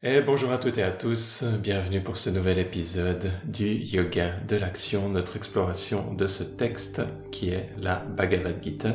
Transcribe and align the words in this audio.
Et 0.00 0.20
bonjour 0.20 0.52
à 0.52 0.58
toutes 0.58 0.78
et 0.78 0.84
à 0.84 0.92
tous, 0.92 1.42
bienvenue 1.60 2.00
pour 2.00 2.18
ce 2.18 2.30
nouvel 2.30 2.60
épisode 2.60 3.32
du 3.44 3.66
Yoga 3.66 4.38
de 4.46 4.54
l'action, 4.54 5.08
notre 5.08 5.34
exploration 5.34 6.14
de 6.14 6.28
ce 6.28 6.44
texte 6.44 7.02
qui 7.32 7.48
est 7.48 7.66
la 7.76 7.96
Bhagavad 7.96 8.62
Gita, 8.62 8.94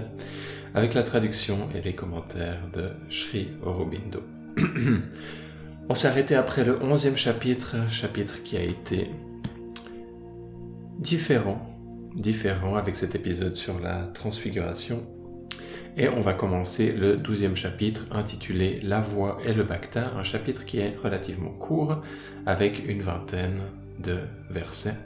avec 0.74 0.94
la 0.94 1.04
traduction 1.04 1.68
et 1.76 1.82
les 1.82 1.94
commentaires 1.94 2.70
de 2.72 2.92
Sri 3.10 3.50
Aurobindo. 3.66 4.24
On 5.90 5.94
s'est 5.94 6.08
arrêté 6.08 6.36
après 6.36 6.64
le 6.64 6.82
onzième 6.82 7.18
chapitre, 7.18 7.76
chapitre 7.90 8.42
qui 8.42 8.56
a 8.56 8.64
été 8.64 9.10
différent, 11.00 11.62
différent 12.16 12.76
avec 12.76 12.96
cet 12.96 13.14
épisode 13.14 13.58
sur 13.58 13.78
la 13.82 14.08
transfiguration 14.14 15.06
et 15.96 16.10
on 16.10 16.22
va 16.22 16.34
commencer 16.34 16.92
le 16.92 17.18
douzième 17.18 17.56
chapitre 17.56 18.06
intitulé 18.12 18.80
La 18.82 19.00
voix 19.00 19.40
et 19.46 19.54
le 19.54 19.64
bhakta, 19.64 20.12
un 20.18 20.24
chapitre 20.24 20.66
qui 20.66 20.80
est 20.80 20.96
relativement 21.02 21.52
court 21.52 22.02
avec 22.46 22.88
une 22.88 23.02
vingtaine 23.02 23.62
de 24.00 24.18
versets 24.50 24.98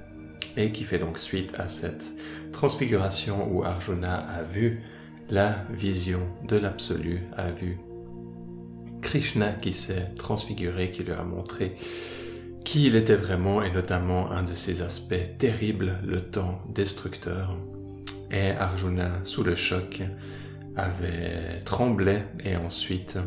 et 0.56 0.72
qui 0.72 0.84
fait 0.84 1.00
donc 1.00 1.20
suite 1.20 1.54
à 1.60 1.68
cette 1.68 2.12
transfiguration 2.52 3.48
où 3.52 3.64
Arjuna 3.64 4.16
a 4.18 4.44
vu 4.44 4.82
la 5.30 5.56
vision 5.70 6.22
de 6.48 6.58
l'absolu, 6.58 7.24
a 7.36 7.52
vu 7.52 7.78
Krishna 9.02 9.52
qui 9.54 9.74
s'est 9.74 10.14
transfiguré, 10.18 10.90
qui 10.90 11.04
lui 11.04 11.12
a 11.12 11.24
montré 11.24 11.76
qui 12.68 12.86
il 12.88 12.98
était 12.98 13.16
vraiment 13.16 13.62
et 13.62 13.72
notamment 13.72 14.30
un 14.30 14.44
de 14.44 14.54
ses 14.54 14.82
aspects 14.82 15.38
terribles, 15.38 16.00
le 16.06 16.20
temps 16.20 16.62
destructeur. 16.68 17.56
Et 18.30 18.50
Arjuna, 18.52 19.22
sous 19.24 19.42
le 19.42 19.56
choc, 19.56 20.02
avait 20.78 21.60
tremblé 21.66 22.20
et 22.44 22.56
ensuite 22.56 23.18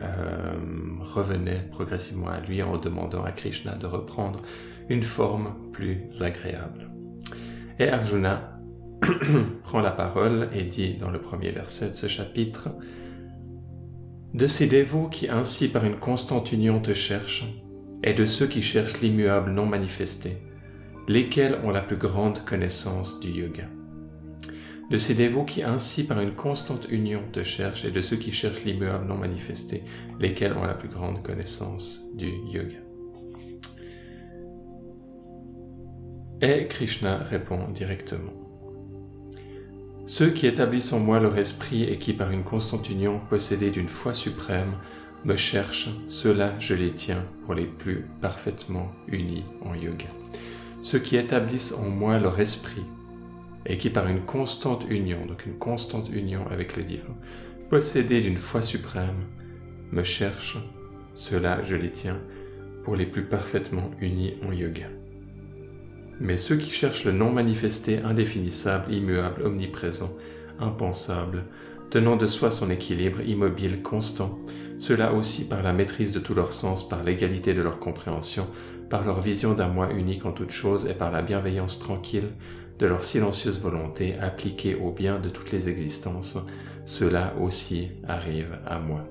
euh, 0.00 0.52
revenait 1.00 1.66
progressivement 1.72 2.28
à 2.28 2.40
lui 2.40 2.62
en 2.62 2.76
demandant 2.76 3.24
à 3.24 3.32
Krishna 3.32 3.74
de 3.74 3.86
reprendre 3.86 4.40
une 4.88 5.02
forme 5.02 5.54
plus 5.72 6.06
agréable. 6.20 6.90
Et 7.78 7.88
Arjuna 7.88 8.60
prend 9.64 9.80
la 9.80 9.90
parole 9.90 10.50
et 10.52 10.64
dit 10.64 10.94
dans 10.94 11.10
le 11.10 11.20
premier 11.20 11.50
verset 11.50 11.90
de 11.90 11.94
ce 11.94 12.06
chapitre, 12.06 12.68
De 14.34 14.46
ces 14.46 14.66
dévots 14.66 15.08
qui 15.08 15.28
ainsi 15.28 15.68
par 15.68 15.84
une 15.84 15.98
constante 15.98 16.52
union 16.52 16.80
te 16.80 16.92
cherchent, 16.92 17.46
et 18.04 18.14
de 18.14 18.26
ceux 18.26 18.46
qui 18.46 18.62
cherchent 18.62 19.00
l'immuable 19.00 19.50
non 19.50 19.66
manifesté, 19.66 20.36
lesquels 21.08 21.58
ont 21.64 21.70
la 21.70 21.80
plus 21.80 21.96
grande 21.96 22.44
connaissance 22.44 23.18
du 23.20 23.30
yoga 23.30 23.64
de 24.90 24.96
ces 24.96 25.14
dévots 25.14 25.44
qui 25.44 25.62
ainsi 25.62 26.06
par 26.06 26.20
une 26.20 26.34
constante 26.34 26.86
union 26.88 27.22
te 27.32 27.42
cherchent 27.42 27.84
et 27.84 27.90
de 27.90 28.00
ceux 28.00 28.16
qui 28.16 28.32
cherchent 28.32 28.64
l'immuable 28.64 29.06
non 29.06 29.16
manifesté, 29.16 29.82
lesquels 30.18 30.54
ont 30.54 30.64
la 30.64 30.74
plus 30.74 30.88
grande 30.88 31.22
connaissance 31.22 32.06
du 32.14 32.30
yoga. 32.50 32.78
Et 36.40 36.66
Krishna 36.68 37.18
répond 37.18 37.68
directement. 37.68 38.32
Ceux 40.06 40.30
qui 40.30 40.46
établissent 40.46 40.92
en 40.92 41.00
moi 41.00 41.20
leur 41.20 41.36
esprit 41.36 41.82
et 41.82 41.98
qui 41.98 42.14
par 42.14 42.30
une 42.30 42.44
constante 42.44 42.88
union 42.88 43.20
possédés 43.28 43.70
d'une 43.70 43.88
foi 43.88 44.14
suprême 44.14 44.72
me 45.24 45.36
cherchent, 45.36 45.90
ceux-là 46.06 46.54
je 46.58 46.74
les 46.74 46.92
tiens 46.92 47.26
pour 47.44 47.54
les 47.54 47.66
plus 47.66 48.06
parfaitement 48.22 48.90
unis 49.08 49.44
en 49.66 49.74
yoga. 49.74 50.06
Ceux 50.80 51.00
qui 51.00 51.16
établissent 51.16 51.74
en 51.74 51.90
moi 51.90 52.18
leur 52.18 52.40
esprit 52.40 52.84
et 53.68 53.76
qui 53.76 53.90
par 53.90 54.08
une 54.08 54.22
constante 54.22 54.86
union, 54.88 55.26
donc 55.26 55.46
une 55.46 55.58
constante 55.58 56.08
union 56.08 56.46
avec 56.50 56.76
le 56.76 56.82
divin, 56.82 57.14
possédés 57.68 58.20
d'une 58.20 58.38
foi 58.38 58.62
suprême, 58.62 59.26
me 59.92 60.02
cherchent, 60.02 60.58
ceux-là 61.14 61.62
je 61.62 61.76
les 61.76 61.90
tiens 61.90 62.18
pour 62.82 62.96
les 62.96 63.06
plus 63.06 63.24
parfaitement 63.24 63.90
unis 64.00 64.34
en 64.46 64.52
yoga. 64.52 64.86
Mais 66.20 66.38
ceux 66.38 66.56
qui 66.56 66.70
cherchent 66.70 67.04
le 67.04 67.12
non 67.12 67.30
manifesté, 67.30 67.98
indéfinissable, 67.98 68.92
immuable, 68.92 69.42
omniprésent, 69.42 70.12
impensable, 70.58 71.44
tenant 71.90 72.16
de 72.16 72.26
soi 72.26 72.50
son 72.50 72.70
équilibre 72.70 73.20
immobile, 73.20 73.82
constant, 73.82 74.38
ceux-là 74.78 75.12
aussi 75.12 75.46
par 75.46 75.62
la 75.62 75.72
maîtrise 75.72 76.12
de 76.12 76.18
tous 76.18 76.34
leurs 76.34 76.52
sens, 76.52 76.88
par 76.88 77.04
l'égalité 77.04 77.54
de 77.54 77.62
leur 77.62 77.78
compréhension, 77.78 78.48
par 78.90 79.04
leur 79.04 79.20
vision 79.20 79.52
d'un 79.54 79.68
moi 79.68 79.92
unique 79.92 80.24
en 80.24 80.32
toutes 80.32 80.50
choses 80.50 80.86
et 80.86 80.94
par 80.94 81.12
la 81.12 81.22
bienveillance 81.22 81.78
tranquille 81.78 82.30
de 82.78 82.86
leur 82.86 83.04
silencieuse 83.04 83.60
volonté 83.60 84.16
appliquée 84.20 84.74
au 84.74 84.90
bien 84.90 85.18
de 85.18 85.28
toutes 85.28 85.52
les 85.52 85.68
existences, 85.68 86.38
cela 86.86 87.34
aussi 87.40 87.90
arrive 88.06 88.58
à 88.66 88.78
moi. 88.78 89.04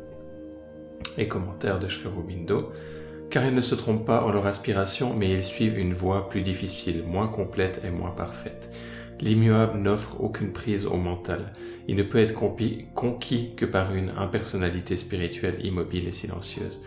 Et 1.17 1.27
commentaire 1.27 1.79
de 1.79 1.87
Shkarubindo, 1.87 2.71
car 3.29 3.45
ils 3.45 3.53
ne 3.53 3.61
se 3.61 3.75
trompent 3.75 4.05
pas 4.05 4.23
en 4.23 4.31
leur 4.31 4.45
aspiration, 4.47 5.13
mais 5.13 5.29
ils 5.29 5.43
suivent 5.43 5.77
une 5.77 5.93
voie 5.93 6.29
plus 6.29 6.41
difficile, 6.41 7.03
moins 7.03 7.27
complète 7.27 7.81
et 7.83 7.89
moins 7.89 8.11
parfaite. 8.11 8.71
L'immuable 9.19 9.79
n'offre 9.79 10.21
aucune 10.21 10.53
prise 10.53 10.85
au 10.85 10.95
mental. 10.95 11.53
Il 11.87 11.95
ne 11.95 12.03
peut 12.03 12.19
être 12.19 12.35
conquis 12.35 13.55
que 13.55 13.65
par 13.65 13.93
une 13.93 14.11
impersonnalité 14.17 14.95
spirituelle 14.95 15.65
immobile 15.65 16.07
et 16.07 16.11
silencieuse. 16.11 16.81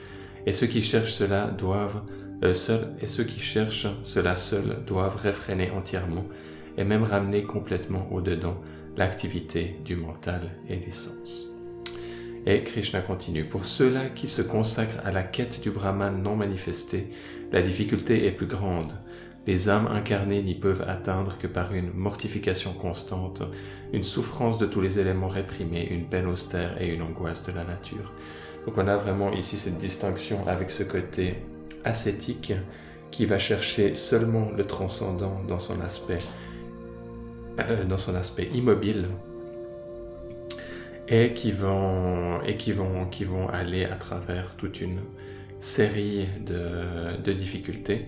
Et 0.47 0.53
ceux 0.53 0.69
qui 0.69 0.81
cherchent 0.81 1.13
cela 1.13 1.47
doivent, 1.47 2.03
euh, 2.45 2.53
seuls, 2.53 2.95
et 3.03 3.09
ceux 3.09 3.25
qui 3.25 3.41
cherchent 3.41 3.89
cela 4.05 4.37
seuls 4.37 4.85
doivent 4.87 5.17
réfréner 5.17 5.71
entièrement 5.73 6.25
et 6.81 6.85
même 6.85 7.05
ramener 7.05 7.45
complètement 7.45 8.09
au-dedans 8.11 8.57
l'activité 8.97 9.77
du 9.85 9.97
mental 9.97 10.51
et 10.69 10.77
des 10.77 10.91
sens. 10.91 11.47
Et 12.47 12.65
Krishna 12.65 13.03
continue, 13.03 13.45
pour 13.45 13.67
ceux-là 13.67 14.09
qui 14.09 14.27
se 14.27 14.41
consacrent 14.41 15.05
à 15.05 15.13
la 15.13 15.23
quête 15.23 15.61
du 15.61 15.71
Brahman 15.71 16.23
non 16.23 16.37
manifesté, 16.37 17.11
la 17.53 17.61
difficulté 17.61 18.27
est 18.27 18.33
plus 18.33 18.47
grande. 18.47 18.95
Les 19.47 19.69
âmes 19.69 19.89
incarnées 19.89 20.43
n'y 20.43 20.55
peuvent 20.55 20.85
atteindre 20.87 21.37
que 21.37 21.47
par 21.47 21.75
une 21.75 21.93
mortification 21.93 22.73
constante, 22.73 23.43
une 23.93 24.05
souffrance 24.05 24.59
de 24.59 24.67
tous 24.67 24.81
les 24.81 24.99
éléments 24.99 25.29
réprimés, 25.29 25.87
une 25.91 26.07
peine 26.07 26.27
austère 26.27 26.81
et 26.81 26.89
une 26.89 27.03
angoisse 27.03 27.45
de 27.45 27.53
la 27.53 27.65
nature. 27.65 28.13
Donc 28.65 28.79
on 28.79 28.89
a 28.89 28.97
vraiment 28.97 29.33
ici 29.33 29.59
cette 29.59 29.79
distinction 29.79 30.47
avec 30.47 30.71
ce 30.71 30.83
côté 30.83 31.37
ascétique 31.85 32.53
qui 33.11 33.27
va 33.27 33.39
chercher 33.39 33.95
seulement 33.95 34.51
le 34.57 34.67
transcendant 34.67 35.43
dans 35.47 35.59
son 35.59 35.81
aspect 35.81 36.19
euh, 37.69 37.85
dans 37.85 37.99
son 37.99 38.15
aspect 38.15 38.49
immobile 38.53 39.07
et 41.09 41.33
qui 41.33 41.53
vont, 41.53 42.43
et 42.43 42.57
qui 42.57 42.73
vont, 42.73 43.07
qui 43.07 43.25
vont 43.25 43.49
aller 43.49 43.85
à 43.85 43.97
travers 43.97 44.55
toute 44.57 44.81
une 44.81 45.01
série 45.59 46.29
de, 46.47 47.17
de 47.23 47.33
difficultés. 47.33 48.07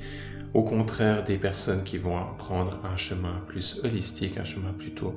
Au 0.55 0.63
contraire 0.63 1.25
des 1.25 1.39
personnes 1.39 1.83
qui 1.83 1.99
vont 1.99 2.19
prendre 2.39 2.79
un 2.85 2.97
chemin 2.97 3.43
plus 3.49 3.81
holistique, 3.83 4.39
un 4.39 4.45
chemin 4.45 4.73
plutôt 4.73 5.17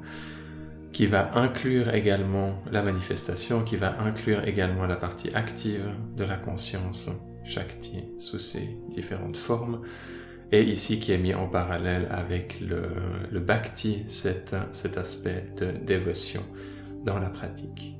qui 0.95 1.07
va 1.07 1.38
inclure 1.38 1.94
également 1.94 2.63
la 2.72 2.81
manifestation, 2.81 3.63
qui 3.63 3.75
va 3.75 4.00
inclure 4.00 4.47
également 4.47 4.85
la 4.85 4.95
partie 4.95 5.29
active 5.34 5.90
de 6.16 6.24
la 6.24 6.38
conscience, 6.38 7.09
Shakti, 7.44 8.06
sous 8.18 8.40
ses 8.40 8.78
différentes 8.91 9.35
formes, 9.35 9.81
et 10.51 10.63
ici 10.63 11.00
qui 11.00 11.11
est 11.11 11.17
mis 11.17 11.33
en 11.33 11.47
parallèle 11.47 12.07
avec 12.11 12.59
le, 12.61 13.39
bhakti, 13.39 14.03
cet, 14.07 14.56
cet 14.72 14.97
aspect 14.97 15.45
de 15.57 15.72
dévotion 15.72 16.44
dans 17.03 17.19
la 17.19 17.29
pratique. 17.29 17.95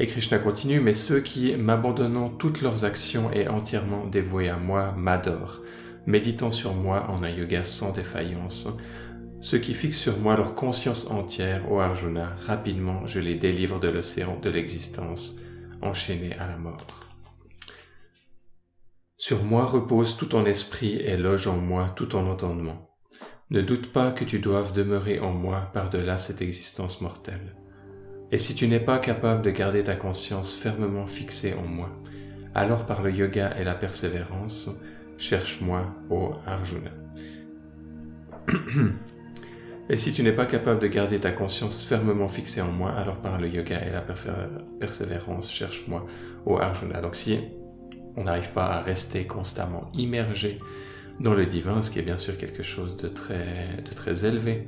Et 0.00 0.06
Krishna 0.06 0.38
continue, 0.38 0.80
mais 0.80 0.94
ceux 0.94 1.20
qui, 1.20 1.56
m'abandonnant 1.56 2.30
toutes 2.30 2.62
leurs 2.62 2.84
actions 2.84 3.32
et 3.32 3.48
entièrement 3.48 4.06
dévoués 4.06 4.48
à 4.48 4.56
moi, 4.56 4.94
m'adorent, 4.96 5.60
méditant 6.06 6.50
sur 6.50 6.74
moi 6.74 7.10
en 7.10 7.24
un 7.24 7.30
yoga 7.30 7.64
sans 7.64 7.92
défaillance, 7.92 8.68
ceux 9.40 9.58
qui 9.58 9.74
fixent 9.74 9.98
sur 9.98 10.18
moi 10.18 10.36
leur 10.36 10.54
conscience 10.54 11.10
entière, 11.10 11.70
ô 11.70 11.80
Arjuna, 11.80 12.34
rapidement 12.46 13.06
je 13.06 13.20
les 13.20 13.34
délivre 13.34 13.78
de 13.78 13.88
l'océan 13.88 14.38
de 14.40 14.50
l'existence, 14.50 15.36
enchaînés 15.80 16.36
à 16.38 16.48
la 16.48 16.56
mort. 16.56 17.07
Sur 19.20 19.42
moi 19.42 19.64
repose 19.64 20.16
tout 20.16 20.26
ton 20.26 20.46
esprit 20.46 20.94
et 20.94 21.16
loge 21.16 21.48
en 21.48 21.56
moi 21.56 21.88
tout 21.96 22.06
ton 22.06 22.30
entendement. 22.30 22.88
Ne 23.50 23.62
doute 23.62 23.92
pas 23.92 24.12
que 24.12 24.22
tu 24.22 24.38
doives 24.38 24.72
demeurer 24.72 25.18
en 25.18 25.32
moi 25.32 25.72
par-delà 25.74 26.18
cette 26.18 26.40
existence 26.40 27.00
mortelle. 27.00 27.56
Et 28.30 28.38
si 28.38 28.54
tu 28.54 28.68
n'es 28.68 28.78
pas 28.78 29.00
capable 29.00 29.42
de 29.42 29.50
garder 29.50 29.82
ta 29.82 29.96
conscience 29.96 30.54
fermement 30.54 31.08
fixée 31.08 31.52
en 31.54 31.66
moi, 31.66 31.90
alors 32.54 32.86
par 32.86 33.02
le 33.02 33.10
yoga 33.10 33.56
et 33.58 33.64
la 33.64 33.74
persévérance, 33.74 34.80
cherche-moi, 35.16 35.92
ô 36.10 36.34
Arjuna. 36.46 36.92
et 39.90 39.96
si 39.96 40.12
tu 40.12 40.22
n'es 40.22 40.32
pas 40.32 40.46
capable 40.46 40.78
de 40.78 40.86
garder 40.86 41.18
ta 41.18 41.32
conscience 41.32 41.82
fermement 41.82 42.28
fixée 42.28 42.60
en 42.60 42.70
moi, 42.70 42.92
alors 42.92 43.16
par 43.16 43.40
le 43.40 43.48
yoga 43.48 43.84
et 43.84 43.90
la 43.90 44.04
persévérance, 44.78 45.50
cherche-moi, 45.50 46.06
ô 46.46 46.58
Arjuna. 46.58 47.00
Donc 47.00 47.16
si 47.16 47.40
on 48.18 48.24
n'arrive 48.24 48.50
pas 48.50 48.66
à 48.66 48.82
rester 48.82 49.26
constamment 49.26 49.90
immergé 49.94 50.58
dans 51.20 51.34
le 51.34 51.46
divin, 51.46 51.82
ce 51.82 51.90
qui 51.90 52.00
est 52.00 52.02
bien 52.02 52.18
sûr 52.18 52.36
quelque 52.36 52.62
chose 52.62 52.96
de 52.96 53.08
très, 53.08 54.24
élevé. 54.24 54.66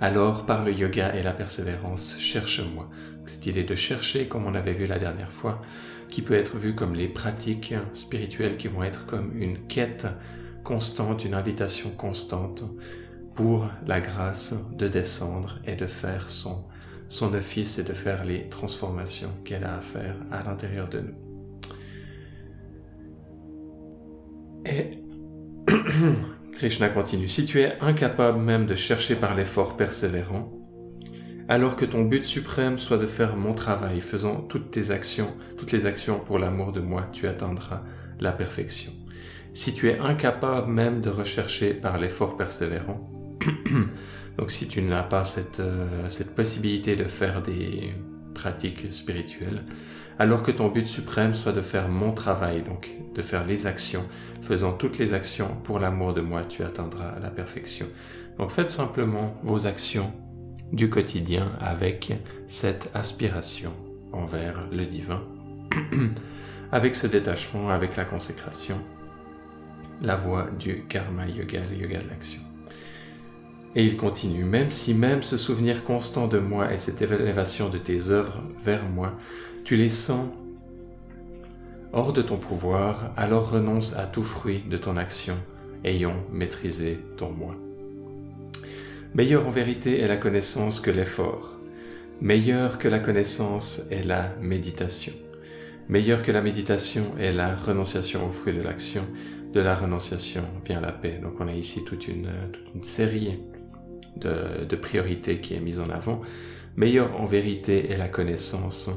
alors 0.00 0.44
par 0.44 0.64
le 0.64 0.72
yoga 0.72 1.14
et 1.14 1.22
la 1.22 1.32
persévérance, 1.32 2.16
cherche-moi. 2.18 2.90
Cette 3.26 3.46
idée 3.46 3.64
de 3.64 3.74
chercher, 3.74 4.28
comme 4.28 4.46
on 4.46 4.54
avait 4.54 4.74
vu 4.74 4.86
la 4.86 4.98
dernière 4.98 5.32
fois, 5.32 5.62
qui 6.10 6.20
peut 6.20 6.34
être 6.34 6.58
vue 6.58 6.74
comme 6.74 6.94
les 6.94 7.08
pratiques 7.08 7.74
spirituelles 7.94 8.58
qui 8.58 8.68
vont 8.68 8.84
être 8.84 9.06
comme 9.06 9.34
une 9.40 9.66
quête 9.66 10.06
constante, 10.62 11.24
une 11.24 11.34
invitation 11.34 11.90
constante 11.90 12.64
pour 13.34 13.66
la 13.86 14.00
grâce 14.00 14.70
de 14.72 14.88
descendre 14.88 15.58
et 15.66 15.74
de 15.74 15.86
faire 15.86 16.28
son 16.28 17.34
office 17.34 17.78
et 17.78 17.84
de 17.84 17.94
faire 17.94 18.24
les 18.24 18.48
transformations 18.48 19.32
qu'elle 19.44 19.64
a 19.64 19.76
à 19.76 19.80
faire 19.80 20.16
à 20.30 20.42
l'intérieur 20.42 20.88
de 20.88 21.00
nous. 21.00 21.23
Et 24.66 24.98
Krishna 26.52 26.88
continue, 26.88 27.28
si 27.28 27.44
tu 27.44 27.60
es 27.60 27.78
incapable 27.80 28.38
même 28.40 28.66
de 28.66 28.74
chercher 28.74 29.16
par 29.16 29.34
l'effort 29.34 29.76
persévérant, 29.76 30.52
alors 31.48 31.76
que 31.76 31.84
ton 31.84 32.02
but 32.02 32.24
suprême 32.24 32.78
soit 32.78 32.96
de 32.96 33.06
faire 33.06 33.36
mon 33.36 33.52
travail, 33.52 34.00
faisant 34.00 34.36
toutes 34.40 34.70
tes 34.70 34.90
actions, 34.90 35.34
toutes 35.58 35.72
les 35.72 35.86
actions 35.86 36.18
pour 36.18 36.38
l'amour 36.38 36.72
de 36.72 36.80
moi, 36.80 37.08
tu 37.12 37.26
atteindras 37.26 37.82
la 38.20 38.32
perfection. 38.32 38.92
Si 39.52 39.74
tu 39.74 39.88
es 39.88 39.98
incapable 39.98 40.70
même 40.70 41.00
de 41.00 41.10
rechercher 41.10 41.74
par 41.74 41.98
l'effort 41.98 42.36
persévérant, 42.36 43.10
donc 44.38 44.50
si 44.50 44.66
tu 44.68 44.80
n'as 44.82 45.02
pas 45.02 45.24
cette, 45.24 45.60
euh, 45.60 46.08
cette 46.08 46.34
possibilité 46.34 46.96
de 46.96 47.04
faire 47.04 47.42
des 47.42 47.92
pratiques 48.34 48.90
spirituelles, 48.90 49.62
alors 50.18 50.42
que 50.42 50.50
ton 50.50 50.68
but 50.68 50.86
suprême 50.86 51.34
soit 51.34 51.52
de 51.52 51.60
faire 51.60 51.88
mon 51.88 52.12
travail, 52.12 52.62
donc 52.62 52.90
de 53.14 53.22
faire 53.22 53.46
les 53.46 53.66
actions, 53.66 54.04
faisant 54.42 54.72
toutes 54.72 54.98
les 54.98 55.14
actions 55.14 55.48
pour 55.64 55.78
l'amour 55.78 56.14
de 56.14 56.20
moi, 56.20 56.42
tu 56.42 56.62
atteindras 56.62 57.18
la 57.20 57.30
perfection. 57.30 57.86
Donc 58.38 58.50
faites 58.50 58.70
simplement 58.70 59.36
vos 59.42 59.66
actions 59.66 60.12
du 60.72 60.90
quotidien 60.90 61.52
avec 61.60 62.12
cette 62.48 62.90
aspiration 62.94 63.72
envers 64.12 64.66
le 64.72 64.86
divin, 64.86 65.22
avec 66.72 66.94
ce 66.94 67.06
détachement, 67.06 67.70
avec 67.70 67.96
la 67.96 68.04
consécration, 68.04 68.76
la 70.02 70.16
voie 70.16 70.48
du 70.58 70.84
karma 70.88 71.26
yoga, 71.26 71.60
yoga 71.72 71.98
de 71.98 72.08
l'action. 72.08 72.40
Et 73.76 73.84
il 73.84 73.96
continue, 73.96 74.44
même 74.44 74.70
si 74.70 74.94
même 74.94 75.22
ce 75.22 75.36
souvenir 75.36 75.82
constant 75.82 76.28
de 76.28 76.38
moi 76.38 76.72
et 76.72 76.78
cette 76.78 77.02
élévation 77.02 77.68
de 77.68 77.78
tes 77.78 78.08
œuvres 78.10 78.40
vers 78.64 78.88
moi, 78.88 79.14
tu 79.64 79.76
les 79.76 79.88
sens 79.88 80.28
hors 81.94 82.12
de 82.12 82.20
ton 82.20 82.36
pouvoir, 82.36 83.12
alors 83.16 83.50
renonce 83.50 83.96
à 83.96 84.06
tout 84.06 84.22
fruit 84.22 84.62
de 84.68 84.76
ton 84.76 84.96
action, 84.96 85.36
ayant 85.84 86.16
maîtrisé 86.30 86.98
ton 87.16 87.30
moi. 87.30 87.54
Meilleure 89.14 89.46
en 89.46 89.50
vérité 89.50 90.00
est 90.00 90.08
la 90.08 90.16
connaissance 90.16 90.80
que 90.80 90.90
l'effort. 90.90 91.52
Meilleure 92.20 92.78
que 92.78 92.88
la 92.88 92.98
connaissance 92.98 93.86
est 93.90 94.02
la 94.02 94.34
méditation. 94.40 95.14
Meilleure 95.88 96.22
que 96.22 96.32
la 96.32 96.42
méditation 96.42 97.16
est 97.18 97.32
la 97.32 97.54
renonciation 97.54 98.26
au 98.26 98.30
fruit 98.30 98.52
de 98.52 98.62
l'action. 98.62 99.06
De 99.52 99.60
la 99.60 99.76
renonciation 99.76 100.42
vient 100.66 100.80
la 100.80 100.92
paix. 100.92 101.20
Donc 101.22 101.40
on 101.40 101.48
a 101.48 101.52
ici 101.52 101.84
toute 101.84 102.08
une, 102.08 102.28
toute 102.52 102.74
une 102.74 102.82
série 102.82 103.38
de, 104.16 104.64
de 104.64 104.76
priorités 104.76 105.38
qui 105.38 105.54
est 105.54 105.60
mise 105.60 105.80
en 105.80 105.88
avant. 105.90 106.20
Meilleure 106.76 107.18
en 107.20 107.24
vérité 107.24 107.90
est 107.92 107.96
la 107.96 108.08
connaissance 108.08 108.90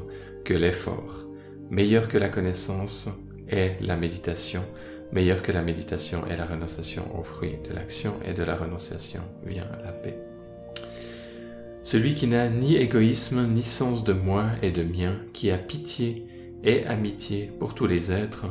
que 0.48 0.54
l'effort. 0.54 1.26
Meilleure 1.70 2.08
que 2.08 2.16
la 2.16 2.30
connaissance 2.30 3.10
est 3.50 3.76
la 3.82 3.98
méditation. 3.98 4.62
Meilleure 5.12 5.42
que 5.42 5.52
la 5.52 5.60
méditation 5.60 6.26
est 6.26 6.38
la 6.38 6.46
renonciation 6.46 7.04
au 7.18 7.22
fruit 7.22 7.58
de 7.68 7.74
l'action 7.74 8.14
et 8.24 8.32
de 8.32 8.42
la 8.42 8.56
renonciation 8.56 9.20
vient 9.44 9.68
la 9.84 9.92
paix. 9.92 10.16
Celui 11.82 12.14
qui 12.14 12.26
n'a 12.26 12.48
ni 12.48 12.76
égoïsme 12.76 13.46
ni 13.46 13.62
sens 13.62 14.04
de 14.04 14.14
moi 14.14 14.46
et 14.62 14.70
de 14.70 14.82
mien, 14.82 15.16
qui 15.34 15.50
a 15.50 15.58
pitié 15.58 16.24
et 16.64 16.86
amitié 16.86 17.52
pour 17.58 17.74
tous 17.74 17.86
les 17.86 18.10
êtres, 18.10 18.46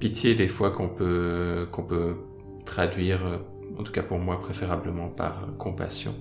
pitié 0.00 0.34
des 0.34 0.48
fois 0.48 0.72
qu'on 0.72 0.88
peut, 0.88 1.68
qu'on 1.70 1.84
peut 1.84 2.16
traduire, 2.64 3.40
en 3.78 3.84
tout 3.84 3.92
cas 3.92 4.02
pour 4.02 4.18
moi 4.18 4.40
préférablement 4.40 5.10
par 5.10 5.46
compassion, 5.58 6.12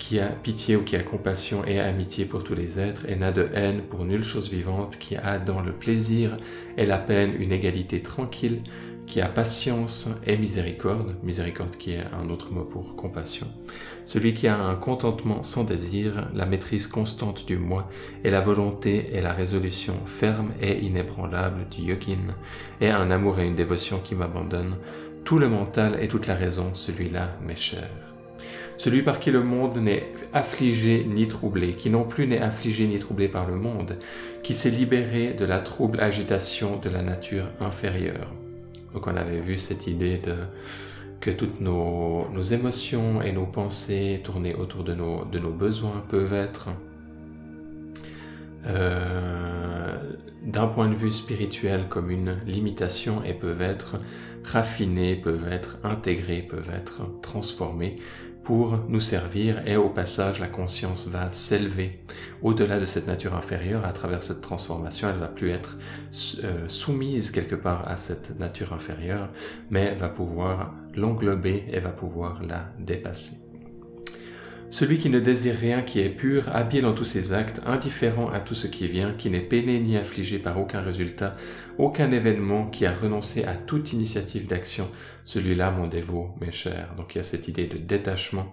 qui 0.00 0.18
a 0.18 0.28
pitié 0.28 0.76
ou 0.76 0.82
qui 0.82 0.96
a 0.96 1.02
compassion 1.02 1.62
et 1.64 1.78
amitié 1.78 2.24
pour 2.24 2.42
tous 2.42 2.54
les 2.54 2.80
êtres, 2.80 3.04
et 3.06 3.16
n'a 3.16 3.32
de 3.32 3.48
haine 3.54 3.82
pour 3.82 4.04
nulle 4.04 4.24
chose 4.24 4.50
vivante, 4.50 4.98
qui 4.98 5.14
a 5.14 5.38
dans 5.38 5.60
le 5.60 5.72
plaisir 5.72 6.38
et 6.78 6.86
la 6.86 6.98
peine 6.98 7.34
une 7.38 7.52
égalité 7.52 8.00
tranquille, 8.00 8.62
qui 9.06 9.20
a 9.20 9.28
patience 9.28 10.10
et 10.26 10.38
miséricorde, 10.38 11.16
miséricorde 11.22 11.76
qui 11.76 11.92
est 11.92 12.04
un 12.18 12.30
autre 12.30 12.50
mot 12.50 12.64
pour 12.64 12.96
compassion, 12.96 13.46
celui 14.06 14.32
qui 14.32 14.48
a 14.48 14.56
un 14.56 14.74
contentement 14.74 15.42
sans 15.42 15.64
désir, 15.64 16.30
la 16.34 16.46
maîtrise 16.46 16.86
constante 16.86 17.46
du 17.46 17.58
moi, 17.58 17.88
et 18.24 18.30
la 18.30 18.40
volonté 18.40 19.10
et 19.12 19.20
la 19.20 19.34
résolution 19.34 19.94
ferme 20.06 20.52
et 20.62 20.78
inébranlable 20.78 21.68
du 21.68 21.82
yogin, 21.82 22.34
et 22.80 22.88
un 22.88 23.10
amour 23.10 23.38
et 23.38 23.46
une 23.46 23.54
dévotion 23.54 23.98
qui 23.98 24.14
m'abandonnent, 24.14 24.76
tout 25.24 25.38
le 25.38 25.50
mental 25.50 25.98
et 26.00 26.08
toute 26.08 26.26
la 26.26 26.34
raison, 26.34 26.70
celui-là 26.72 27.36
m'est 27.46 27.54
cher 27.54 28.09
celui 28.80 29.02
par 29.02 29.18
qui 29.18 29.30
le 29.30 29.42
monde 29.42 29.76
n'est 29.76 30.10
affligé 30.32 31.04
ni 31.04 31.28
troublé, 31.28 31.74
qui 31.74 31.90
non 31.90 32.04
plus 32.04 32.26
n'est 32.26 32.40
affligé 32.40 32.86
ni 32.86 32.98
troublé 32.98 33.28
par 33.28 33.46
le 33.46 33.54
monde, 33.54 33.98
qui 34.42 34.54
s'est 34.54 34.70
libéré 34.70 35.34
de 35.34 35.44
la 35.44 35.58
trouble 35.58 36.00
agitation 36.00 36.78
de 36.78 36.88
la 36.88 37.02
nature 37.02 37.44
inférieure. 37.60 38.32
Donc 38.94 39.06
on 39.06 39.14
avait 39.16 39.40
vu 39.40 39.58
cette 39.58 39.86
idée 39.86 40.16
de 40.16 40.34
que 41.20 41.30
toutes 41.30 41.60
nos, 41.60 42.24
émotions 42.40 43.20
et 43.20 43.32
nos 43.32 43.44
pensées 43.44 44.22
tournées 44.24 44.54
autour 44.54 44.82
de 44.82 44.94
nos, 44.94 45.26
besoins 45.50 46.02
peuvent 46.08 46.32
être 46.32 46.70
euh, 48.64 49.98
d'un 50.42 50.68
point 50.68 50.88
de 50.88 50.94
vue 50.94 51.12
spirituel 51.12 51.84
comme 51.90 52.10
une 52.10 52.38
limitation 52.46 53.22
et 53.24 53.34
peuvent 53.34 53.60
être 53.60 53.98
raffinées, 54.42 55.16
peuvent 55.16 55.52
être 55.52 55.76
intégrées, 55.84 56.40
peuvent 56.40 56.70
être 56.74 57.02
transformées 57.20 57.98
pour 58.50 58.80
nous 58.88 58.98
servir 58.98 59.62
et 59.64 59.76
au 59.76 59.88
passage 59.90 60.40
la 60.40 60.48
conscience 60.48 61.06
va 61.06 61.30
s'élever 61.30 62.00
au-delà 62.42 62.80
de 62.80 62.84
cette 62.84 63.06
nature 63.06 63.36
inférieure. 63.36 63.84
À 63.84 63.92
travers 63.92 64.24
cette 64.24 64.40
transformation 64.40 65.08
elle 65.08 65.20
va 65.20 65.28
plus 65.28 65.50
être 65.50 65.78
euh, 66.42 66.66
soumise 66.66 67.30
quelque 67.30 67.54
part 67.54 67.86
à 67.86 67.96
cette 67.96 68.40
nature 68.40 68.72
inférieure 68.72 69.28
mais 69.70 69.94
va 69.94 70.08
pouvoir 70.08 70.74
l'englober 70.96 71.62
et 71.70 71.78
va 71.78 71.90
pouvoir 71.90 72.42
la 72.42 72.64
dépasser 72.80 73.49
celui 74.70 74.98
qui 74.98 75.10
ne 75.10 75.18
désire 75.18 75.56
rien 75.56 75.82
qui 75.82 75.98
est 75.98 76.08
pur, 76.08 76.48
habile 76.54 76.86
en 76.86 76.94
tous 76.94 77.04
ses 77.04 77.32
actes, 77.32 77.60
indifférent 77.66 78.30
à 78.30 78.38
tout 78.38 78.54
ce 78.54 78.68
qui 78.68 78.86
vient, 78.86 79.12
qui 79.12 79.28
n'est 79.28 79.40
peiné 79.40 79.80
ni 79.80 79.96
affligé 79.96 80.38
par 80.38 80.60
aucun 80.60 80.80
résultat, 80.80 81.36
aucun 81.76 82.12
événement, 82.12 82.68
qui 82.68 82.86
a 82.86 82.94
renoncé 82.94 83.44
à 83.44 83.54
toute 83.54 83.92
initiative 83.92 84.46
d'action, 84.46 84.88
celui-là 85.24 85.72
mon 85.72 85.88
dévot, 85.88 86.36
mes 86.40 86.52
chers. 86.52 86.94
Donc 86.96 87.14
il 87.14 87.18
y 87.18 87.20
a 87.20 87.24
cette 87.24 87.48
idée 87.48 87.66
de 87.66 87.78
détachement, 87.78 88.52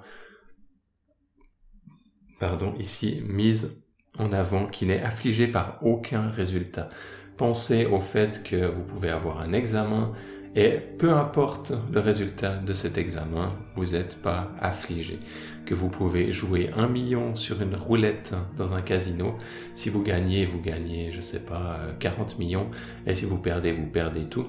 pardon, 2.40 2.74
ici 2.80 3.22
mise 3.28 3.86
en 4.18 4.34
avant, 4.34 4.66
qui 4.66 4.88
n'est 4.88 5.04
affligé 5.04 5.48
par 5.48 5.78
aucun 5.84 6.30
résultat. 6.30 6.90
Pensez 7.38 7.86
au 7.86 8.00
fait 8.00 8.42
que 8.44 8.66
vous 8.66 8.82
pouvez 8.82 9.12
avoir 9.12 9.40
un 9.40 9.54
examen, 9.54 10.14
et 10.60 10.80
peu 10.98 11.14
importe 11.14 11.72
le 11.94 12.00
résultat 12.00 12.56
de 12.56 12.74
cet 12.74 12.98
examen, 12.98 13.54
vous 13.76 13.92
n'êtes 13.92 14.20
pas 14.24 14.52
affligé. 14.60 15.20
Que 15.68 15.76
vous 15.76 15.90
pouvez 15.90 16.32
jouer 16.32 16.72
un 16.76 16.88
million 16.88 17.36
sur 17.36 17.62
une 17.62 17.76
roulette 17.76 18.34
dans 18.58 18.74
un 18.74 18.82
casino. 18.82 19.38
Si 19.76 19.92
vous 19.92 20.02
gagnez, 20.02 20.46
vous 20.46 20.60
gagnez, 20.60 21.12
je 21.12 21.22
sais 21.22 21.46
pas, 21.46 21.80
40 22.00 22.40
millions. 22.40 22.72
Et 23.06 23.14
si 23.14 23.26
vous 23.26 23.38
perdez, 23.38 23.72
vous 23.72 23.86
perdez 23.86 24.26
tout. 24.26 24.48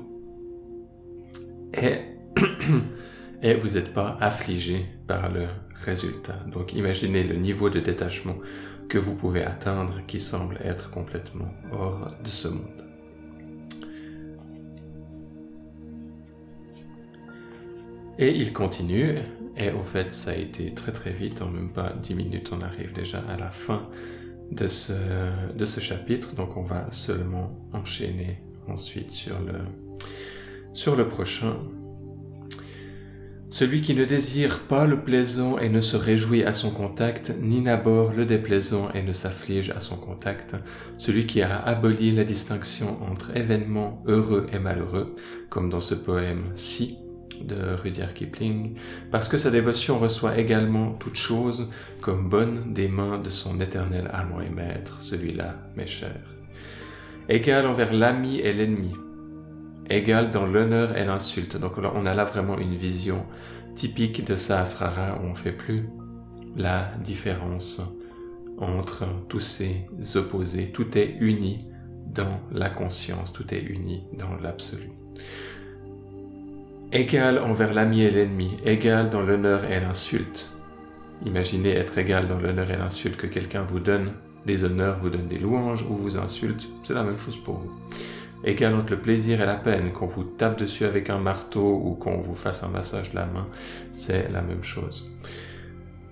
Et 1.74 1.98
vous 3.54 3.68
n'êtes 3.74 3.92
pas 3.92 4.16
affligé 4.18 4.86
par 5.06 5.30
le 5.30 5.44
résultat. 5.84 6.38
Donc 6.50 6.72
imaginez 6.72 7.22
le 7.22 7.34
niveau 7.34 7.68
de 7.68 7.80
détachement 7.80 8.38
que 8.88 8.96
vous 8.96 9.14
pouvez 9.14 9.44
atteindre 9.44 10.00
qui 10.06 10.20
semble 10.20 10.58
être 10.64 10.88
complètement 10.88 11.52
hors 11.70 12.10
de 12.24 12.28
ce 12.28 12.48
monde. 12.48 12.87
Et 18.20 18.32
il 18.34 18.52
continue, 18.52 19.14
et 19.56 19.70
au 19.70 19.84
fait 19.84 20.12
ça 20.12 20.32
a 20.32 20.34
été 20.34 20.74
très 20.74 20.90
très 20.90 21.12
vite, 21.12 21.40
en 21.40 21.48
même 21.48 21.70
pas 21.70 21.94
10 22.02 22.14
minutes 22.16 22.50
on 22.52 22.60
arrive 22.60 22.92
déjà 22.92 23.20
à 23.20 23.36
la 23.36 23.50
fin 23.50 23.88
de 24.50 24.66
ce, 24.66 25.80
chapitre, 25.80 26.34
donc 26.34 26.56
on 26.56 26.62
va 26.62 26.90
seulement 26.90 27.56
enchaîner 27.72 28.42
ensuite 28.66 29.12
sur 29.12 29.38
le, 29.40 29.60
sur 30.72 30.96
le 30.96 31.06
prochain. 31.06 31.58
Celui 33.50 33.80
qui 33.80 33.94
ne 33.94 34.04
désire 34.04 34.60
pas 34.60 34.86
le 34.86 35.00
plaisant 35.00 35.58
et 35.58 35.68
ne 35.68 35.80
se 35.80 35.96
réjouit 35.96 36.42
à 36.44 36.52
son 36.52 36.70
contact, 36.70 37.32
ni 37.40 37.60
n'aborde 37.60 38.16
le 38.16 38.26
déplaisant 38.26 38.90
et 38.94 39.02
ne 39.02 39.12
s'afflige 39.12 39.70
à 39.70 39.80
son 39.80 39.96
contact, 39.96 40.56
celui 40.96 41.24
qui 41.24 41.40
a 41.40 41.56
aboli 41.56 42.12
la 42.12 42.24
distinction 42.24 42.98
entre 43.02 43.34
événements 43.36 44.02
heureux 44.06 44.48
et 44.52 44.58
malheureux, 44.58 45.14
comme 45.48 45.70
dans 45.70 45.80
ce 45.80 45.94
poème 45.94 46.50
Si, 46.56 46.98
de 47.44 47.74
Rudyard 47.82 48.14
Kipling, 48.14 48.74
parce 49.10 49.28
que 49.28 49.38
sa 49.38 49.50
dévotion 49.50 49.98
reçoit 49.98 50.38
également 50.38 50.92
toute 50.92 51.16
chose 51.16 51.70
comme 52.00 52.28
bonne 52.28 52.72
des 52.72 52.88
mains 52.88 53.18
de 53.18 53.30
son 53.30 53.60
éternel 53.60 54.08
amant 54.12 54.40
et 54.40 54.50
maître, 54.50 55.00
celui-là, 55.00 55.56
mes 55.76 55.86
chers. 55.86 56.36
Égal 57.28 57.66
envers 57.66 57.92
l'ami 57.92 58.38
et 58.38 58.52
l'ennemi, 58.52 58.94
égal 59.90 60.30
dans 60.30 60.46
l'honneur 60.46 60.96
et 60.96 61.04
l'insulte. 61.04 61.56
Donc 61.56 61.72
on 61.78 62.06
a 62.06 62.14
là 62.14 62.24
vraiment 62.24 62.58
une 62.58 62.74
vision 62.74 63.24
typique 63.74 64.24
de 64.24 64.34
Sahasrara 64.34 65.18
où 65.20 65.26
on 65.26 65.34
fait 65.34 65.52
plus 65.52 65.88
la 66.56 66.90
différence 67.04 67.82
entre 68.58 69.04
tous 69.28 69.40
ces 69.40 69.86
opposés. 70.16 70.72
Tout 70.72 70.96
est 70.98 71.16
uni 71.20 71.66
dans 72.06 72.40
la 72.50 72.70
conscience, 72.70 73.32
tout 73.32 73.54
est 73.54 73.60
uni 73.60 74.02
dans 74.18 74.34
l'absolu. 74.36 74.90
Égal 76.90 77.36
envers 77.38 77.74
l'ami 77.74 78.00
et 78.00 78.10
l'ennemi, 78.10 78.56
égal 78.64 79.10
dans 79.10 79.20
l'honneur 79.20 79.70
et 79.70 79.78
l'insulte. 79.78 80.50
Imaginez 81.26 81.72
être 81.72 81.98
égal 81.98 82.26
dans 82.28 82.38
l'honneur 82.40 82.70
et 82.70 82.78
l'insulte 82.78 83.18
que 83.18 83.26
quelqu'un 83.26 83.60
vous 83.60 83.78
donne 83.78 84.12
des 84.46 84.64
honneurs, 84.64 84.98
vous 84.98 85.10
donne 85.10 85.28
des 85.28 85.38
louanges 85.38 85.82
ou 85.82 85.94
vous 85.94 86.16
insulte, 86.16 86.66
c'est 86.82 86.94
la 86.94 87.02
même 87.02 87.18
chose 87.18 87.36
pour 87.36 87.56
vous. 87.56 87.72
Égal 88.42 88.74
entre 88.74 88.94
le 88.94 89.00
plaisir 89.00 89.42
et 89.42 89.44
la 89.44 89.56
peine, 89.56 89.90
qu'on 89.90 90.06
vous 90.06 90.24
tape 90.24 90.58
dessus 90.58 90.86
avec 90.86 91.10
un 91.10 91.18
marteau 91.18 91.78
ou 91.84 91.92
qu'on 91.92 92.22
vous 92.22 92.34
fasse 92.34 92.62
un 92.62 92.68
massage 92.68 93.10
de 93.10 93.16
la 93.16 93.26
main, 93.26 93.46
c'est 93.92 94.32
la 94.32 94.40
même 94.40 94.64
chose. 94.64 95.10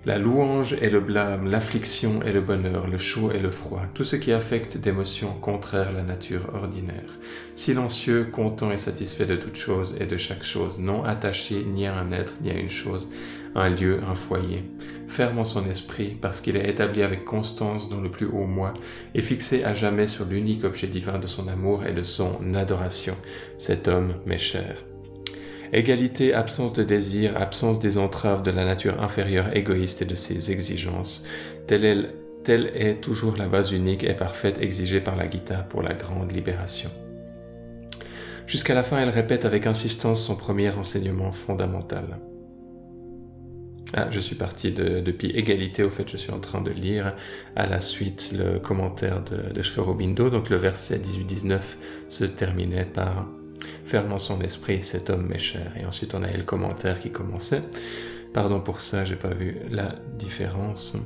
La 0.07 0.17
louange 0.17 0.77
et 0.81 0.89
le 0.89 1.01
blâme, 1.01 1.51
l'affliction 1.51 2.21
et 2.23 2.31
le 2.31 2.39
bonheur, 2.39 2.87
le 2.87 2.97
chaud 2.97 3.29
et 3.33 3.39
le 3.39 3.49
froid, 3.49 3.81
tout 3.93 4.05
ce 4.05 4.15
qui 4.15 4.31
affecte 4.31 4.77
d'émotions 4.77 5.33
contraires 5.41 5.89
à 5.89 5.91
la 5.91 6.01
nature 6.01 6.49
ordinaire. 6.53 7.19
Silencieux, 7.55 8.23
content 8.23 8.71
et 8.71 8.77
satisfait 8.77 9.25
de 9.25 9.35
toute 9.35 9.57
chose 9.57 9.97
et 9.99 10.05
de 10.05 10.15
chaque 10.15 10.45
chose, 10.45 10.79
non 10.79 11.03
attaché 11.03 11.61
ni 11.65 11.87
à 11.87 11.97
un 11.97 12.13
être 12.13 12.35
ni 12.41 12.51
à 12.51 12.57
une 12.57 12.69
chose, 12.69 13.11
un 13.53 13.67
lieu, 13.67 13.99
un 14.09 14.15
foyer. 14.15 14.63
Ferme 15.09 15.39
en 15.39 15.45
son 15.45 15.69
esprit 15.69 16.15
parce 16.21 16.39
qu'il 16.39 16.55
est 16.55 16.69
établi 16.69 17.03
avec 17.03 17.25
constance 17.25 17.89
dans 17.89 17.99
le 17.99 18.09
plus 18.09 18.27
haut 18.27 18.47
moi 18.47 18.73
et 19.13 19.21
fixé 19.21 19.65
à 19.65 19.73
jamais 19.73 20.07
sur 20.07 20.23
l'unique 20.23 20.63
objet 20.63 20.87
divin 20.87 21.19
de 21.19 21.27
son 21.27 21.49
amour 21.49 21.85
et 21.85 21.91
de 21.91 22.03
son 22.03 22.53
adoration. 22.53 23.17
Cet 23.57 23.89
homme 23.89 24.13
m'est 24.25 24.37
cher. 24.37 24.77
Égalité, 25.73 26.33
absence 26.33 26.73
de 26.73 26.83
désir, 26.83 27.35
absence 27.37 27.79
des 27.79 27.97
entraves 27.97 28.41
de 28.41 28.51
la 28.51 28.65
nature 28.65 29.01
inférieure 29.01 29.55
égoïste 29.55 30.01
et 30.01 30.05
de 30.05 30.15
ses 30.15 30.51
exigences. 30.51 31.25
Telle 31.67 31.85
est, 32.45 33.01
toujours 33.01 33.35
la 33.35 33.47
base 33.47 33.73
unique 33.73 34.03
et 34.03 34.13
parfaite 34.13 34.61
exigée 34.61 35.01
par 35.01 35.17
la 35.17 35.29
Gita 35.29 35.57
pour 35.57 35.81
la 35.81 35.93
grande 35.93 36.31
libération. 36.31 36.89
Jusqu'à 38.45 38.73
la 38.73 38.83
fin, 38.83 38.99
elle 38.99 39.09
répète 39.09 39.43
avec 39.43 39.67
insistance 39.67 40.23
son 40.23 40.37
premier 40.37 40.69
enseignement 40.69 41.33
fondamental. 41.33 42.17
Ah, 43.93 44.07
je 44.09 44.19
suis 44.19 44.35
parti 44.35 44.71
de, 44.71 44.99
depuis 45.01 45.29
égalité, 45.31 45.83
au 45.83 45.89
fait, 45.89 46.09
je 46.09 46.17
suis 46.17 46.31
en 46.31 46.39
train 46.39 46.61
de 46.61 46.71
lire 46.71 47.13
à 47.55 47.67
la 47.67 47.79
suite 47.79 48.31
le 48.33 48.59
commentaire 48.59 49.21
de, 49.23 49.53
de 49.53 50.29
donc 50.29 50.49
le 50.49 50.57
verset 50.57 50.97
18-19 50.97 51.59
se 52.09 52.25
terminait 52.25 52.85
par 52.85 53.27
fermant 53.87 54.17
son 54.17 54.41
esprit, 54.41 54.81
cet 54.81 55.09
homme 55.09 55.27
m'est 55.27 55.39
cher. 55.39 55.71
Et 55.81 55.85
ensuite, 55.85 56.13
on 56.13 56.21
a 56.21 56.29
le 56.29 56.43
commentaire 56.43 56.99
qui 56.99 57.09
commençait. 57.09 57.61
Pardon 58.33 58.59
pour 58.59 58.81
ça, 58.81 59.05
j'ai 59.05 59.15
pas 59.15 59.33
vu 59.33 59.57
la 59.71 59.95
différence. 60.19 60.97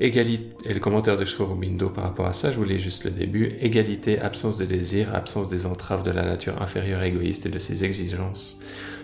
Égalité, 0.00 0.56
et 0.64 0.74
le 0.74 0.80
commentaire 0.80 1.16
de 1.16 1.24
Shkorobindo 1.24 1.90
par 1.90 2.04
rapport 2.04 2.26
à 2.26 2.32
ça, 2.32 2.50
je 2.50 2.56
voulais 2.56 2.78
juste 2.78 3.04
le 3.04 3.10
début. 3.10 3.52
Égalité, 3.60 4.18
absence 4.18 4.56
de 4.56 4.64
désir, 4.64 5.14
absence 5.14 5.50
des 5.50 5.66
entraves 5.66 6.02
de 6.02 6.10
la 6.10 6.22
nature 6.22 6.62
inférieure 6.62 7.02
égoïste 7.02 7.46
et 7.46 7.50
de 7.50 7.58
ses 7.58 7.84
exigences. 7.84 8.60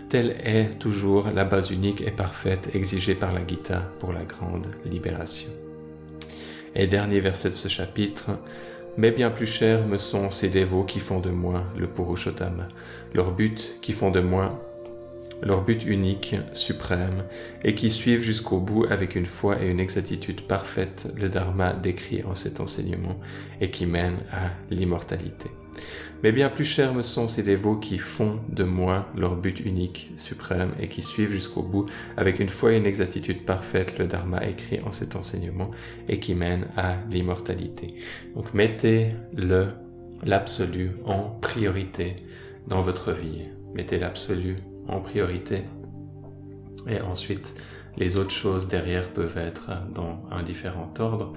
Telle 0.09 0.37
est 0.43 0.79
toujours 0.79 1.29
la 1.35 1.45
base 1.45 1.71
unique 1.71 2.01
et 2.01 2.11
parfaite 2.11 2.75
exigée 2.75 3.15
par 3.15 3.33
la 3.33 3.47
Gita 3.47 3.83
pour 3.99 4.13
la 4.13 4.25
grande 4.25 4.69
libération. 4.85 5.51
Et 6.75 6.87
dernier 6.87 7.21
verset 7.21 7.51
de 7.51 7.55
ce 7.55 7.69
chapitre, 7.69 8.31
mais 8.97 9.11
bien 9.11 9.31
plus 9.31 9.47
chers 9.47 9.87
me 9.87 9.99
sont 9.99 10.31
ces 10.31 10.49
dévots 10.49 10.85
qui 10.85 11.01
font 11.01 11.21
de 11.21 11.31
moi 11.31 11.65
le 11.77 11.87
Purushottama, 11.87 12.69
leur 13.13 13.33
but 13.33 13.79
qui 13.81 13.93
font 13.93 14.11
de 14.11 14.21
moi 14.21 14.61
leur 15.43 15.63
but 15.63 15.85
unique, 15.85 16.37
suprême, 16.53 17.25
et 17.65 17.75
qui 17.75 17.91
suivent 17.91 18.23
jusqu'au 18.23 18.59
bout 18.59 18.87
avec 18.89 19.15
une 19.15 19.27
foi 19.27 19.63
et 19.63 19.69
une 19.69 19.81
exactitude 19.81 20.43
parfaite 20.43 21.13
le 21.17 21.29
Dharma 21.29 21.73
décrit 21.73 22.23
en 22.25 22.35
cet 22.35 22.61
enseignement 22.61 23.19
et 23.61 23.71
qui 23.71 23.87
mène 23.87 24.19
à 24.33 24.51
l'immortalité. 24.71 25.51
Mais 26.23 26.33
bien 26.33 26.49
plus 26.49 26.65
chers 26.65 26.95
me 26.95 27.03
sont 27.03 27.29
ces 27.29 27.43
dévots 27.43 27.77
qui 27.77 27.99
font 27.99 28.41
de 28.49 28.65
moi 28.65 29.07
leur 29.17 29.37
but 29.37 29.61
unique, 29.61 30.11
suprême, 30.17 30.73
et 30.81 30.89
qui 30.89 31.03
suivent 31.03 31.33
jusqu'au 31.33 31.63
bout 31.63 31.87
avec 32.17 32.41
une 32.41 32.49
foi 32.49 32.73
et 32.73 32.77
une 32.77 32.87
exactitude 32.87 33.45
parfaite 33.45 33.99
le 33.99 34.07
Dharma 34.07 34.43
écrit 34.47 34.81
en 34.81 34.91
cet 34.91 35.17
enseignement 35.17 35.71
et 36.09 36.19
qui 36.19 36.35
mène 36.35 36.67
à 36.77 36.97
l'immortalité. 37.11 37.95
Donc 38.35 38.55
mettez 38.55 39.09
le, 39.37 39.69
l'absolu 40.25 40.93
en 41.05 41.25
priorité 41.41 42.17
dans 42.67 42.81
votre 42.81 43.13
vie. 43.13 43.43
Mettez 43.75 43.99
l'absolu 43.99 44.57
en 44.89 45.01
priorité. 45.01 45.65
Et 46.89 47.01
ensuite, 47.01 47.55
les 47.97 48.17
autres 48.17 48.31
choses 48.31 48.69
derrière 48.69 49.13
peuvent 49.13 49.39
être 49.39 49.71
dans 49.95 50.23
un 50.31 50.43
différent 50.43 50.93
ordre 50.99 51.33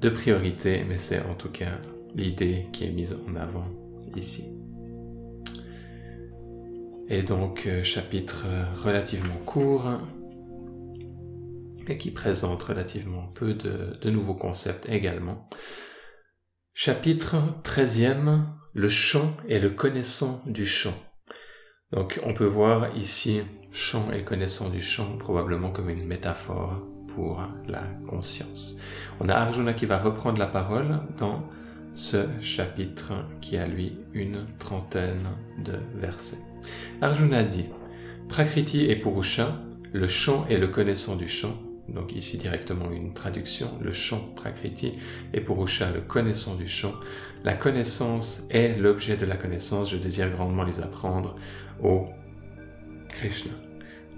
de 0.00 0.08
priorité, 0.08 0.84
mais 0.88 0.98
c'est 0.98 1.20
en 1.20 1.34
tout 1.34 1.48
cas 1.48 1.78
l'idée 2.14 2.66
qui 2.72 2.84
est 2.84 2.90
mise 2.90 3.16
en 3.28 3.34
avant 3.34 3.66
ici. 4.16 4.44
Et 7.08 7.22
donc, 7.22 7.66
euh, 7.66 7.82
chapitre 7.82 8.46
relativement 8.82 9.36
court 9.44 9.88
et 11.86 11.98
qui 11.98 12.10
présente 12.10 12.62
relativement 12.62 13.26
peu 13.34 13.54
de, 13.54 13.98
de 14.00 14.10
nouveaux 14.10 14.34
concepts 14.34 14.88
également. 14.88 15.48
Chapitre 16.72 17.36
13e, 17.62 18.40
le 18.72 18.88
chant 18.88 19.36
et 19.48 19.58
le 19.58 19.70
connaissant 19.70 20.42
du 20.46 20.66
chant. 20.66 20.94
Donc 21.92 22.20
on 22.24 22.34
peut 22.34 22.44
voir 22.44 22.96
ici 22.96 23.42
chant 23.70 24.10
et 24.10 24.24
connaissant 24.24 24.68
du 24.68 24.80
chant 24.80 25.16
probablement 25.16 25.70
comme 25.70 25.90
une 25.90 26.04
métaphore 26.04 26.82
pour 27.14 27.42
la 27.68 27.84
conscience. 28.08 28.76
On 29.20 29.28
a 29.28 29.34
Arjuna 29.34 29.74
qui 29.74 29.86
va 29.86 29.98
reprendre 29.98 30.38
la 30.38 30.48
parole 30.48 31.00
dans 31.16 31.48
ce 31.94 32.26
chapitre 32.40 33.12
qui 33.40 33.56
a 33.56 33.66
lui 33.66 33.96
une 34.12 34.46
trentaine 34.58 35.28
de 35.64 35.78
versets. 35.94 36.42
Arjuna 37.00 37.44
dit 37.44 37.66
Prakriti 38.28 38.86
et 38.86 38.96
Purusha, 38.96 39.60
le 39.92 40.08
chant 40.08 40.44
et 40.50 40.58
le 40.58 40.66
connaissant 40.66 41.14
du 41.14 41.28
chant, 41.28 41.56
donc 41.88 42.14
ici 42.16 42.36
directement 42.36 42.90
une 42.90 43.14
traduction, 43.14 43.70
le 43.80 43.92
chant 43.92 44.32
Prakriti 44.34 44.94
et 45.32 45.40
Purusha, 45.40 45.92
le 45.92 46.00
connaissant 46.00 46.56
du 46.56 46.66
chant. 46.66 46.94
La 47.44 47.54
connaissance 47.54 48.48
est 48.50 48.76
l'objet 48.76 49.16
de 49.16 49.26
la 49.26 49.36
connaissance, 49.36 49.90
je 49.92 49.96
désire 49.96 50.30
grandement 50.30 50.64
les 50.64 50.80
apprendre 50.80 51.36
au 51.80 52.06
Krishna. 53.08 53.52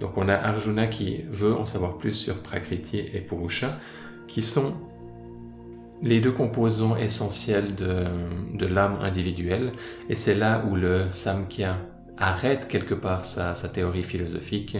Donc 0.00 0.16
on 0.16 0.28
a 0.28 0.34
Arjuna 0.34 0.86
qui 0.86 1.24
veut 1.28 1.54
en 1.54 1.66
savoir 1.66 1.98
plus 1.98 2.12
sur 2.12 2.42
Prakriti 2.42 2.98
et 2.98 3.20
Purusha, 3.20 3.78
qui 4.28 4.40
sont 4.40 4.74
les 6.02 6.20
deux 6.20 6.32
composants 6.32 6.96
essentiels 6.96 7.74
de, 7.74 8.04
de 8.54 8.66
l'âme 8.66 8.98
individuelle, 9.00 9.72
et 10.08 10.14
c'est 10.14 10.34
là 10.34 10.64
où 10.68 10.76
le 10.76 11.10
Samkhya 11.10 11.78
arrête 12.18 12.68
quelque 12.68 12.94
part 12.94 13.24
sa, 13.24 13.54
sa 13.54 13.68
théorie 13.68 14.04
philosophique, 14.04 14.76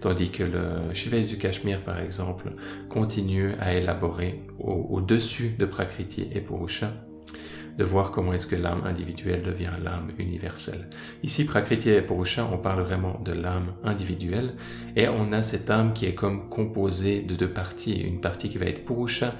tandis 0.00 0.30
que 0.30 0.42
le 0.42 0.92
Shiva 0.92 1.20
du 1.20 1.38
Cachemire, 1.38 1.82
par 1.84 2.00
exemple, 2.00 2.52
continue 2.88 3.52
à 3.60 3.74
élaborer 3.74 4.42
au-dessus 4.58 5.54
de 5.58 5.66
Prakriti 5.66 6.28
et 6.32 6.40
Purusha 6.40 6.92
de 7.78 7.84
voir 7.84 8.10
comment 8.10 8.34
est-ce 8.34 8.46
que 8.46 8.56
l'âme 8.56 8.82
individuelle 8.84 9.42
devient 9.42 9.70
l'âme 9.82 10.10
universelle. 10.18 10.90
Ici, 11.22 11.46
Prakriti 11.46 11.88
et 11.88 12.02
Purusha, 12.02 12.46
on 12.52 12.58
parle 12.58 12.82
vraiment 12.82 13.18
de 13.24 13.32
l'âme 13.32 13.72
individuelle, 13.84 14.54
et 14.96 15.08
on 15.08 15.32
a 15.32 15.42
cette 15.42 15.70
âme 15.70 15.94
qui 15.94 16.04
est 16.04 16.14
comme 16.14 16.50
composée 16.50 17.22
de 17.22 17.34
deux 17.34 17.48
parties, 17.48 17.94
une 17.94 18.20
partie 18.20 18.50
qui 18.50 18.58
va 18.58 18.66
être 18.66 18.84
Purusha, 18.84 19.34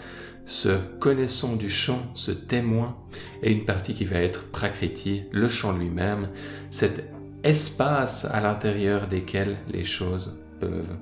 ce 0.44 0.78
connaissant 0.98 1.56
du 1.56 1.68
chant, 1.68 2.02
ce 2.14 2.30
témoin, 2.30 2.96
et 3.42 3.52
une 3.52 3.64
partie 3.64 3.94
qui 3.94 4.04
va 4.04 4.16
être 4.16 4.50
Prakriti, 4.50 5.22
le 5.32 5.48
chant 5.48 5.76
lui-même, 5.76 6.28
cet 6.70 7.04
espace 7.42 8.24
à 8.26 8.40
l'intérieur 8.40 9.06
desquels 9.08 9.58
les 9.72 9.84
choses 9.84 10.44
peuvent 10.58 10.96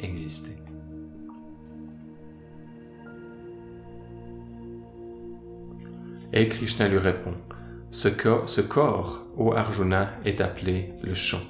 exister. 0.00 0.52
Et 6.32 6.48
Krishna 6.48 6.86
lui 6.86 6.98
répond, 6.98 7.34
ce 7.90 8.08
corps, 8.08 8.48
ce 8.48 8.60
corps, 8.60 9.26
ô 9.36 9.52
Arjuna, 9.52 10.12
est 10.24 10.40
appelé 10.40 10.92
le 11.02 11.12
chant. 11.12 11.42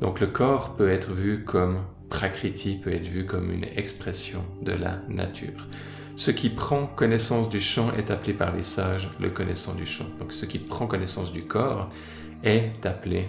Donc 0.00 0.20
le 0.20 0.28
corps 0.28 0.76
peut 0.76 0.88
être 0.88 1.12
vu 1.12 1.44
comme 1.44 1.78
Prakriti, 2.10 2.76
peut 2.76 2.92
être 2.92 3.08
vu 3.08 3.26
comme 3.26 3.50
une 3.50 3.64
expression 3.64 4.44
de 4.62 4.70
la 4.70 5.00
nature. 5.08 5.66
Ce 6.16 6.30
qui 6.30 6.48
prend 6.48 6.86
connaissance 6.86 7.48
du 7.48 7.60
chant 7.60 7.92
est 7.92 8.10
appelé 8.10 8.34
par 8.34 8.54
les 8.54 8.62
sages 8.62 9.08
le 9.20 9.30
connaissant 9.30 9.74
du 9.74 9.84
chant. 9.84 10.06
Donc 10.18 10.32
ce 10.32 10.46
qui 10.46 10.58
prend 10.58 10.86
connaissance 10.86 11.32
du 11.32 11.42
corps 11.44 11.90
est 12.42 12.84
appelé 12.86 13.28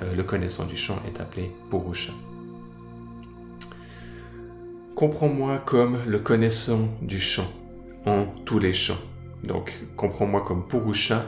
euh, 0.00 0.14
le 0.14 0.22
connaissant 0.22 0.64
du 0.64 0.76
champ 0.76 0.96
est 1.06 1.20
appelé 1.20 1.50
Purusha. 1.70 2.12
Comprends-moi 4.94 5.62
comme 5.64 5.98
le 6.06 6.18
connaissant 6.18 6.88
du 7.00 7.20
champ, 7.20 7.50
en 8.06 8.26
tous 8.44 8.58
les 8.58 8.72
champs. 8.72 9.00
Donc, 9.42 9.72
comprends-moi 9.96 10.42
comme 10.46 10.66
Purusha, 10.66 11.26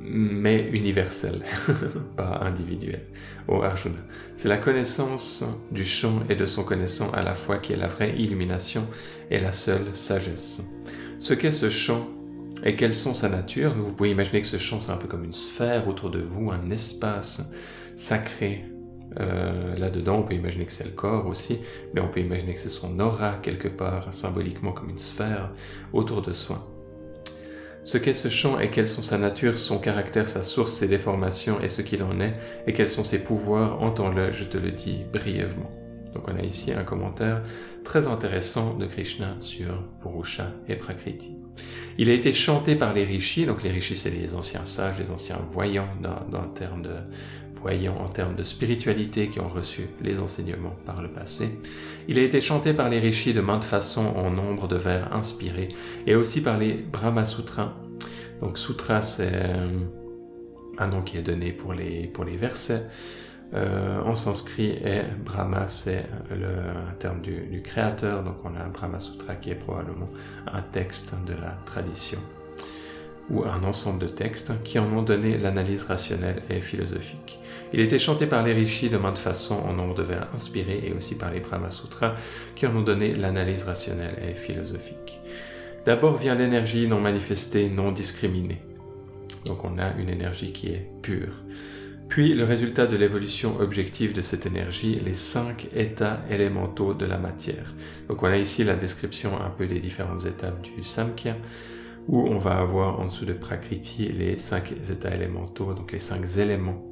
mais 0.00 0.68
universel, 0.72 1.42
pas 2.16 2.40
individuel. 2.42 3.06
Au 3.48 3.62
Arjuna. 3.62 3.98
C'est 4.34 4.48
la 4.48 4.56
connaissance 4.56 5.44
du 5.70 5.84
champ 5.84 6.20
et 6.28 6.34
de 6.34 6.46
son 6.46 6.64
connaissant 6.64 7.10
à 7.10 7.22
la 7.22 7.34
fois 7.34 7.58
qui 7.58 7.72
est 7.72 7.76
la 7.76 7.88
vraie 7.88 8.14
illumination 8.16 8.86
et 9.30 9.38
la 9.40 9.52
seule 9.52 9.94
sagesse. 9.94 10.62
Ce 11.18 11.34
qu'est 11.34 11.50
ce 11.50 11.68
champ 11.68 12.08
et 12.64 12.76
quelles 12.76 12.94
sont 12.94 13.14
sa 13.14 13.28
nature, 13.28 13.74
vous 13.74 13.92
pouvez 13.92 14.10
imaginer 14.10 14.40
que 14.40 14.46
ce 14.46 14.58
champ 14.58 14.80
c'est 14.80 14.92
un 14.92 14.96
peu 14.96 15.08
comme 15.08 15.24
une 15.24 15.32
sphère 15.32 15.88
autour 15.88 16.10
de 16.10 16.20
vous, 16.20 16.50
un 16.50 16.70
espace 16.70 17.52
sacré 17.96 18.64
euh, 19.18 19.76
là-dedans. 19.76 20.18
On 20.18 20.22
peut 20.22 20.34
imaginer 20.34 20.66
que 20.66 20.72
c'est 20.72 20.84
le 20.84 20.90
corps 20.90 21.26
aussi, 21.26 21.58
mais 21.94 22.00
on 22.00 22.08
peut 22.08 22.20
imaginer 22.20 22.54
que 22.54 22.60
c'est 22.60 22.68
son 22.68 23.00
aura 23.00 23.34
quelque 23.42 23.68
part, 23.68 24.12
symboliquement 24.12 24.72
comme 24.72 24.90
une 24.90 24.98
sphère 24.98 25.52
autour 25.92 26.22
de 26.22 26.32
soi. 26.32 26.69
Ce 27.82 27.96
qu'est 27.96 28.12
ce 28.12 28.28
champ 28.28 28.60
et 28.60 28.70
quelles 28.70 28.88
sont 28.88 29.02
sa 29.02 29.16
nature, 29.16 29.58
son 29.58 29.78
caractère, 29.78 30.28
sa 30.28 30.42
source, 30.42 30.74
ses 30.74 30.88
déformations 30.88 31.60
et 31.62 31.68
ce 31.68 31.80
qu'il 31.80 32.02
en 32.02 32.20
est, 32.20 32.34
et 32.66 32.72
quels 32.72 32.88
sont 32.88 33.04
ses 33.04 33.24
pouvoirs, 33.24 33.82
entends-le, 33.82 34.30
je 34.30 34.44
te 34.44 34.58
le 34.58 34.70
dis 34.70 35.04
brièvement. 35.12 35.70
Donc 36.14 36.28
on 36.28 36.36
a 36.36 36.42
ici 36.42 36.72
un 36.72 36.82
commentaire 36.82 37.42
très 37.84 38.06
intéressant 38.06 38.74
de 38.74 38.86
Krishna 38.86 39.36
sur 39.40 39.82
Purusha 40.00 40.52
et 40.68 40.76
Prakriti. 40.76 41.36
Il 41.98 42.10
a 42.10 42.12
été 42.12 42.32
chanté 42.32 42.76
par 42.76 42.94
les 42.94 43.04
rishis, 43.04 43.46
donc 43.46 43.62
les 43.62 43.70
rishis 43.70 43.96
c'est 43.96 44.10
les 44.10 44.34
anciens 44.34 44.66
sages, 44.66 44.98
les 44.98 45.10
anciens 45.10 45.40
voyants 45.50 45.88
dans, 46.02 46.26
dans 46.30 46.46
termes 46.48 46.82
de 46.82 46.94
voyants 47.60 47.96
en 47.98 48.08
termes 48.08 48.34
de 48.34 48.42
spiritualité 48.42 49.28
qui 49.28 49.40
ont 49.40 49.48
reçu 49.48 49.88
les 50.02 50.20
enseignements 50.20 50.76
par 50.86 51.02
le 51.02 51.08
passé. 51.08 51.58
Il 52.08 52.18
a 52.18 52.22
été 52.22 52.40
chanté 52.40 52.72
par 52.72 52.88
les 52.88 52.98
rishis 52.98 53.32
de 53.32 53.40
maintes 53.40 53.64
façons 53.64 54.06
en 54.16 54.30
nombre 54.30 54.68
de 54.68 54.76
vers 54.76 55.12
inspirés 55.14 55.68
et 56.06 56.14
aussi 56.14 56.40
par 56.40 56.58
les 56.58 56.72
Brahma 56.72 57.24
Sutras. 57.24 57.72
Donc 58.40 58.58
Sutra 58.58 59.02
c'est 59.02 59.32
euh, 59.32 59.68
un 60.78 60.86
nom 60.86 61.02
qui 61.02 61.18
est 61.18 61.22
donné 61.22 61.52
pour 61.52 61.74
les, 61.74 62.06
pour 62.06 62.24
les 62.24 62.36
versets. 62.36 62.86
Euh, 63.52 64.00
en 64.02 64.14
sanskrit 64.14 64.70
et 64.70 65.02
Brahma 65.24 65.66
c'est 65.66 66.06
le 66.30 66.52
terme 67.00 67.20
du, 67.20 67.48
du, 67.48 67.62
créateur, 67.62 68.22
donc 68.22 68.36
on 68.44 68.54
a 68.54 68.62
un 68.62 68.68
Brahma 68.68 69.00
Sutra 69.00 69.34
qui 69.34 69.50
est 69.50 69.56
probablement 69.56 70.08
un 70.46 70.62
texte 70.62 71.16
de 71.26 71.32
la 71.32 71.58
tradition 71.66 72.20
ou 73.28 73.44
un 73.44 73.62
ensemble 73.64 74.00
de 74.00 74.06
textes 74.06 74.52
qui 74.64 74.78
en 74.78 74.92
ont 74.92 75.02
donné 75.02 75.38
l'analyse 75.38 75.84
rationnelle 75.84 76.42
et 76.48 76.60
philosophique. 76.60 77.38
Il 77.72 77.80
était 77.80 77.98
chanté 77.98 78.26
par 78.26 78.44
les 78.44 78.52
rishis 78.52 78.90
de 78.90 78.98
maintes 78.98 79.18
façons 79.18 79.58
en 79.58 79.72
nombre 79.72 79.94
de 79.94 80.02
vers 80.02 80.28
inspirés 80.34 80.82
et 80.84 80.92
aussi 80.92 81.16
par 81.16 81.32
les 81.32 81.40
Brahma 81.40 81.70
Sutras 81.70 82.14
qui 82.56 82.66
en 82.66 82.76
ont 82.76 82.82
donné 82.82 83.14
l'analyse 83.14 83.64
rationnelle 83.64 84.18
et 84.28 84.34
philosophique. 84.34 85.20
D'abord 85.86 86.16
vient 86.16 86.34
l'énergie 86.34 86.88
non 86.88 87.00
manifestée, 87.00 87.68
non 87.68 87.92
discriminée. 87.92 88.60
Donc 89.46 89.64
on 89.64 89.78
a 89.78 89.92
une 89.98 90.08
énergie 90.08 90.52
qui 90.52 90.68
est 90.68 90.86
pure. 91.02 91.32
Puis 92.08 92.34
le 92.34 92.44
résultat 92.44 92.86
de 92.86 92.96
l'évolution 92.96 93.60
objective 93.60 94.12
de 94.12 94.20
cette 94.20 94.44
énergie, 94.44 95.00
les 95.04 95.14
cinq 95.14 95.68
états 95.74 96.20
élémentaux 96.28 96.92
de 96.92 97.06
la 97.06 97.18
matière. 97.18 97.72
Donc 98.08 98.24
on 98.24 98.26
a 98.26 98.36
ici 98.36 98.64
la 98.64 98.74
description 98.74 99.40
un 99.40 99.48
peu 99.48 99.66
des 99.66 99.78
différentes 99.78 100.26
étapes 100.26 100.60
du 100.60 100.82
Samkhya 100.82 101.36
où 102.10 102.26
on 102.26 102.38
va 102.38 102.58
avoir 102.58 103.00
en 103.00 103.04
dessous 103.04 103.24
de 103.24 103.32
Prakriti 103.32 104.08
les 104.08 104.36
cinq 104.36 104.72
états 104.72 105.14
élémentaux, 105.14 105.72
donc 105.74 105.92
les 105.92 106.00
cinq 106.00 106.24
éléments 106.36 106.84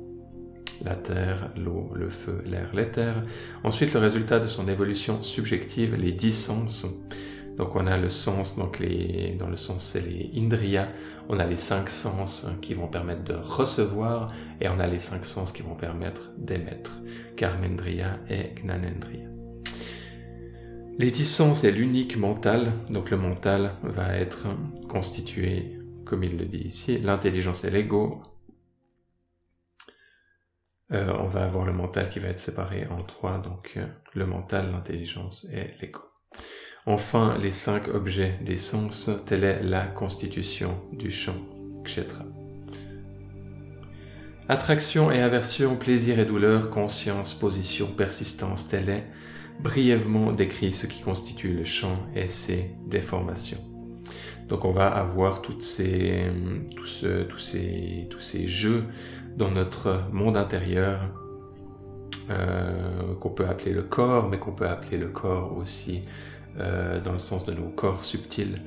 la 0.84 0.94
terre, 0.94 1.50
l'eau, 1.56 1.90
le 1.94 2.08
feu, 2.08 2.40
l'air, 2.46 2.70
l'éther. 2.72 3.24
Ensuite, 3.64 3.94
le 3.94 3.98
résultat 3.98 4.38
de 4.38 4.46
son 4.46 4.68
évolution 4.68 5.24
subjective, 5.24 5.96
les 5.96 6.12
dix 6.12 6.32
sens. 6.32 6.86
Donc 7.56 7.74
on 7.74 7.88
a 7.88 7.96
le 7.96 8.08
sens, 8.08 8.56
donc 8.56 8.80
dans 9.38 9.48
le 9.48 9.56
sens 9.56 9.82
c'est 9.82 10.06
les 10.08 10.30
indriyas, 10.36 10.86
on 11.28 11.40
a 11.40 11.44
les 11.44 11.56
cinq 11.56 11.88
sens 11.88 12.46
qui 12.62 12.72
vont 12.74 12.86
permettre 12.86 13.24
de 13.24 13.34
recevoir 13.34 14.32
et 14.60 14.68
on 14.68 14.78
a 14.78 14.86
les 14.86 15.00
cinq 15.00 15.24
sens 15.24 15.50
qui 15.50 15.62
vont 15.62 15.74
permettre 15.74 16.30
d'émettre, 16.38 16.92
karmendriya 17.36 18.20
et 18.30 18.54
gnanendriya. 18.62 19.37
Les 21.00 21.12
est 21.12 21.70
l'unique 21.70 22.16
mental, 22.16 22.72
donc 22.90 23.10
le 23.10 23.16
mental 23.16 23.76
va 23.84 24.16
être 24.16 24.48
constitué, 24.88 25.78
comme 26.04 26.24
il 26.24 26.36
le 26.36 26.44
dit 26.44 26.58
ici, 26.58 26.98
l'intelligence 26.98 27.64
et 27.64 27.70
l'ego, 27.70 28.20
euh, 30.90 31.12
on 31.20 31.26
va 31.26 31.44
avoir 31.44 31.64
le 31.64 31.72
mental 31.72 32.10
qui 32.10 32.18
va 32.18 32.26
être 32.26 32.40
séparé 32.40 32.88
en 32.90 33.00
trois, 33.02 33.38
donc 33.38 33.74
euh, 33.76 33.86
le 34.14 34.26
mental, 34.26 34.72
l'intelligence 34.72 35.46
et 35.52 35.70
l'ego. 35.80 36.00
Enfin, 36.84 37.38
les 37.40 37.52
cinq 37.52 37.86
objets 37.94 38.36
des 38.44 38.56
sens, 38.56 39.08
telle 39.24 39.44
est 39.44 39.62
la 39.62 39.86
constitution 39.86 40.82
du 40.92 41.10
champ 41.10 41.36
kshetra. 41.84 42.24
Attraction 44.48 45.12
et 45.12 45.22
aversion, 45.22 45.76
plaisir 45.76 46.18
et 46.18 46.24
douleur, 46.24 46.70
conscience, 46.70 47.34
position, 47.34 47.86
persistance, 47.86 48.66
tel 48.66 48.88
est 48.88 49.06
brièvement 49.60 50.32
décrit 50.32 50.72
ce 50.72 50.86
qui 50.86 51.02
constitue 51.02 51.52
le 51.52 51.64
champ 51.64 51.98
et 52.14 52.28
ses 52.28 52.70
déformations. 52.86 53.58
Donc 54.48 54.64
on 54.64 54.72
va 54.72 54.88
avoir 54.88 55.42
toutes 55.42 55.62
ces, 55.62 56.24
tous, 56.74 57.04
ces, 57.36 58.06
tous 58.08 58.20
ces 58.20 58.46
jeux 58.46 58.84
dans 59.36 59.50
notre 59.50 60.02
monde 60.12 60.36
intérieur 60.36 61.00
euh, 62.30 63.14
qu'on 63.20 63.30
peut 63.30 63.46
appeler 63.46 63.72
le 63.72 63.82
corps, 63.82 64.28
mais 64.28 64.38
qu'on 64.38 64.52
peut 64.52 64.68
appeler 64.68 64.98
le 64.98 65.08
corps 65.08 65.56
aussi 65.56 66.02
euh, 66.58 67.00
dans 67.00 67.12
le 67.12 67.18
sens 67.18 67.44
de 67.46 67.52
nos 67.52 67.68
corps 67.68 68.04
subtils 68.04 68.58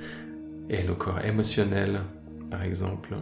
et 0.70 0.84
nos 0.84 0.96
corps 0.96 1.24
émotionnels, 1.24 2.02
par 2.50 2.64
exemple. 2.64 3.16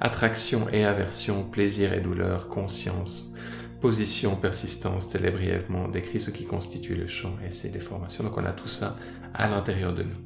Attraction 0.00 0.68
et 0.72 0.84
aversion, 0.84 1.42
plaisir 1.44 1.92
et 1.92 2.00
douleur, 2.00 2.48
conscience, 2.48 3.34
position, 3.80 4.36
persistance, 4.36 5.08
tel 5.10 5.24
est 5.24 5.30
brièvement 5.30 5.88
décrit 5.88 6.20
ce 6.20 6.30
qui 6.30 6.44
constitue 6.44 6.94
le 6.94 7.06
champ 7.06 7.34
et 7.46 7.50
ses 7.52 7.70
déformations. 7.70 8.24
Donc 8.24 8.36
on 8.36 8.44
a 8.44 8.52
tout 8.52 8.68
ça 8.68 8.96
à 9.34 9.48
l'intérieur 9.48 9.94
de 9.94 10.02
nous. 10.02 10.16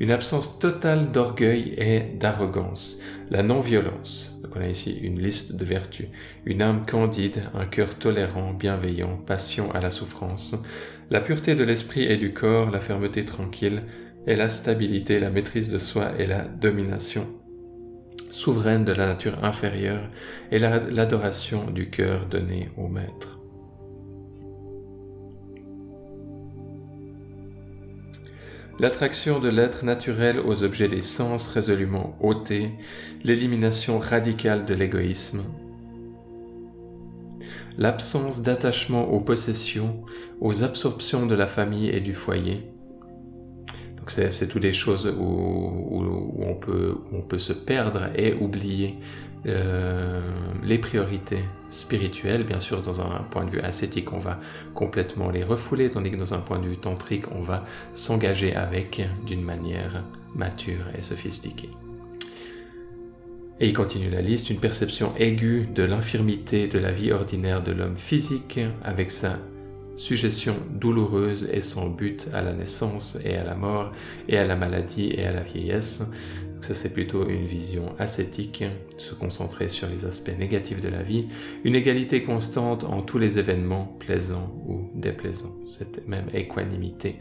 Une 0.00 0.10
absence 0.10 0.58
totale 0.58 1.12
d'orgueil 1.12 1.74
et 1.76 2.00
d'arrogance, 2.00 3.00
la 3.30 3.42
non-violence. 3.42 4.40
Donc 4.42 4.56
on 4.56 4.60
a 4.60 4.68
ici 4.68 4.98
une 5.02 5.20
liste 5.20 5.56
de 5.56 5.64
vertus. 5.64 6.08
Une 6.44 6.62
âme 6.62 6.84
candide, 6.86 7.42
un 7.54 7.66
cœur 7.66 7.94
tolérant, 7.96 8.52
bienveillant, 8.52 9.16
passion 9.16 9.72
à 9.72 9.80
la 9.80 9.90
souffrance, 9.90 10.56
la 11.10 11.20
pureté 11.20 11.54
de 11.54 11.64
l'esprit 11.64 12.04
et 12.04 12.16
du 12.16 12.32
corps, 12.32 12.70
la 12.70 12.80
fermeté 12.80 13.24
tranquille, 13.24 13.82
et 14.26 14.36
la 14.36 14.48
stabilité, 14.48 15.18
la 15.18 15.30
maîtrise 15.30 15.68
de 15.68 15.78
soi 15.78 16.12
et 16.18 16.26
la 16.26 16.42
domination 16.42 17.26
souveraine 18.34 18.84
de 18.84 18.92
la 18.92 19.06
nature 19.06 19.44
inférieure 19.44 20.10
et 20.50 20.58
l'adoration 20.58 21.70
du 21.70 21.88
cœur 21.88 22.26
donné 22.26 22.68
au 22.76 22.88
Maître. 22.88 23.38
L'attraction 28.80 29.38
de 29.38 29.48
l'être 29.48 29.84
naturel 29.84 30.40
aux 30.40 30.64
objets 30.64 30.88
des 30.88 31.00
sens 31.00 31.46
résolument 31.46 32.16
ôtés, 32.20 32.72
l'élimination 33.22 34.00
radicale 34.00 34.64
de 34.64 34.74
l'égoïsme, 34.74 35.44
l'absence 37.78 38.42
d'attachement 38.42 39.12
aux 39.12 39.20
possessions, 39.20 40.02
aux 40.40 40.64
absorptions 40.64 41.26
de 41.26 41.36
la 41.36 41.46
famille 41.46 41.88
et 41.88 42.00
du 42.00 42.14
foyer, 42.14 42.73
donc 44.04 44.10
c'est 44.10 44.48
toutes 44.48 44.60
des 44.60 44.74
choses 44.74 45.06
où, 45.18 46.04
on 46.38 46.54
peut, 46.54 46.94
on 47.10 47.22
peut 47.22 47.38
se 47.38 47.54
perdre 47.54 48.10
et 48.14 48.34
oublier 48.34 48.96
euh, 49.46 50.20
les 50.62 50.76
priorités 50.76 51.42
spirituelles. 51.70 52.44
Bien 52.44 52.60
sûr, 52.60 52.82
dans 52.82 53.00
un 53.00 53.22
point 53.30 53.46
de 53.46 53.50
vue 53.50 53.60
ascétique, 53.60 54.12
on 54.12 54.18
va 54.18 54.38
complètement 54.74 55.30
les 55.30 55.42
refouler, 55.42 55.88
tandis 55.88 56.10
que 56.10 56.16
dans 56.16 56.34
un 56.34 56.40
point 56.40 56.58
de 56.58 56.66
vue 56.66 56.76
tantrique, 56.76 57.32
on 57.32 57.40
va 57.40 57.64
s'engager 57.94 58.54
avec 58.54 59.00
d'une 59.24 59.40
manière 59.40 60.04
mature 60.34 60.84
et 60.98 61.00
sophistiquée. 61.00 61.70
Et 63.60 63.68
il 63.68 63.72
continue 63.72 64.10
la 64.10 64.20
liste, 64.20 64.50
une 64.50 64.60
perception 64.60 65.14
aiguë 65.16 65.66
de 65.74 65.82
l'infirmité 65.82 66.68
de 66.68 66.78
la 66.78 66.90
vie 66.90 67.10
ordinaire 67.10 67.62
de 67.62 67.72
l'homme 67.72 67.96
physique 67.96 68.60
avec 68.82 69.10
sa 69.10 69.38
suggestion 69.96 70.54
douloureuse 70.70 71.48
et 71.52 71.60
sans 71.60 71.88
but 71.88 72.28
à 72.32 72.42
la 72.42 72.52
naissance 72.52 73.18
et 73.24 73.36
à 73.36 73.44
la 73.44 73.54
mort 73.54 73.92
et 74.28 74.38
à 74.38 74.46
la 74.46 74.56
maladie 74.56 75.10
et 75.10 75.24
à 75.24 75.32
la 75.32 75.42
vieillesse. 75.42 76.10
ça 76.60 76.74
c'est 76.74 76.92
plutôt 76.92 77.28
une 77.28 77.46
vision 77.46 77.94
ascétique, 77.98 78.64
se 78.96 79.14
concentrer 79.14 79.68
sur 79.68 79.88
les 79.88 80.04
aspects 80.06 80.36
négatifs 80.38 80.80
de 80.80 80.88
la 80.88 81.02
vie, 81.02 81.28
une 81.64 81.74
égalité 81.74 82.22
constante 82.22 82.84
en 82.84 83.02
tous 83.02 83.18
les 83.18 83.38
événements 83.38 83.96
plaisants 83.98 84.54
ou 84.66 84.90
déplaisants, 84.94 85.54
cette 85.62 86.08
même 86.08 86.28
équanimité 86.32 87.16